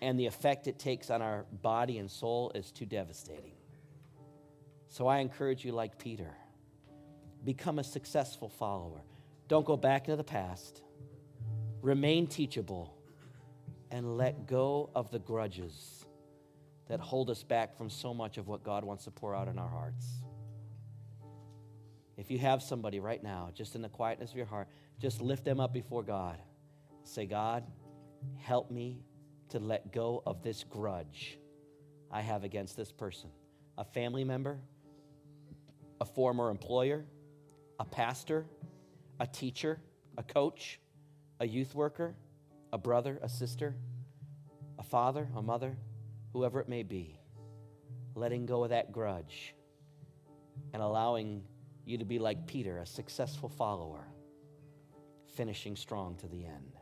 And 0.01 0.17
the 0.17 0.27
effect 0.27 0.67
it 0.67 0.79
takes 0.79 1.10
on 1.10 1.21
our 1.21 1.45
body 1.62 1.97
and 1.97 2.10
soul 2.10 2.51
is 2.55 2.71
too 2.71 2.86
devastating. 2.86 3.53
So 4.88 5.08
I 5.08 5.19
encourage 5.19 5.65
you, 5.65 5.71
like 5.71 5.97
Peter, 5.97 6.34
become 7.43 7.79
a 7.79 7.84
successful 7.84 8.49
follower. 8.49 9.01
Don't 9.47 9.65
go 9.65 9.75
back 9.75 10.08
into 10.08 10.15
the 10.15 10.23
past. 10.23 10.82
Remain 11.82 12.27
teachable 12.27 12.95
and 13.91 14.17
let 14.17 14.45
go 14.47 14.89
of 14.95 15.12
the 15.12 15.19
grudges 15.19 16.05
that 16.88 16.99
hold 16.99 17.29
us 17.29 17.43
back 17.43 17.77
from 17.77 17.89
so 17.89 18.13
much 18.13 18.38
of 18.38 18.47
what 18.47 18.63
God 18.63 18.84
wants 18.84 19.05
to 19.05 19.12
pour 19.12 19.36
out 19.36 19.47
in 19.47 19.58
our 19.60 19.69
hearts. 19.69 20.23
If 22.19 22.29
you 22.29 22.38
have 22.39 22.62
somebody 22.62 22.99
right 22.99 23.23
now, 23.23 23.49
just 23.53 23.75
in 23.75 23.82
the 23.82 23.88
quietness 23.88 24.32
of 24.32 24.36
your 24.36 24.45
heart, 24.45 24.67
just 24.99 25.21
lift 25.21 25.45
them 25.45 25.62
up 25.62 25.71
before 25.71 26.03
God. 26.03 26.38
Say, 27.03 27.25
God, 27.25 27.63
help 28.36 28.69
me 28.69 29.05
to 29.51 29.60
let 29.60 29.93
go 29.93 30.21
of 30.25 30.43
this 30.43 30.65
grudge 30.65 31.39
I 32.12 32.19
have 32.19 32.43
against 32.43 32.75
this 32.75 32.91
person 32.91 33.29
a 33.77 33.86
family 33.86 34.25
member, 34.25 34.60
a 36.01 36.05
former 36.05 36.49
employer, 36.49 37.05
a 37.79 37.86
pastor, 37.86 38.45
a 39.21 39.25
teacher, 39.25 39.79
a 40.17 40.23
coach, 40.23 40.82
a 41.39 41.47
youth 41.47 41.73
worker, 41.73 42.15
a 42.73 42.77
brother, 42.77 43.17
a 43.23 43.29
sister, 43.29 43.77
a 44.77 44.84
father, 44.84 45.29
a 45.38 45.41
mother, 45.41 45.77
whoever 46.34 46.60
it 46.60 46.67
may 46.67 46.84
be. 46.84 47.17
Letting 48.13 48.45
go 48.45 48.65
of 48.65 48.71
that 48.71 48.91
grudge 48.91 49.55
and 50.73 50.84
allowing 50.84 51.43
you 51.89 51.97
to 51.97 52.06
be 52.06 52.19
like 52.19 52.45
Peter, 52.45 52.78
a 52.78 52.86
successful 52.86 53.49
follower, 53.49 54.06
finishing 55.36 55.75
strong 55.75 56.15
to 56.17 56.28
the 56.28 56.45
end. 56.45 56.78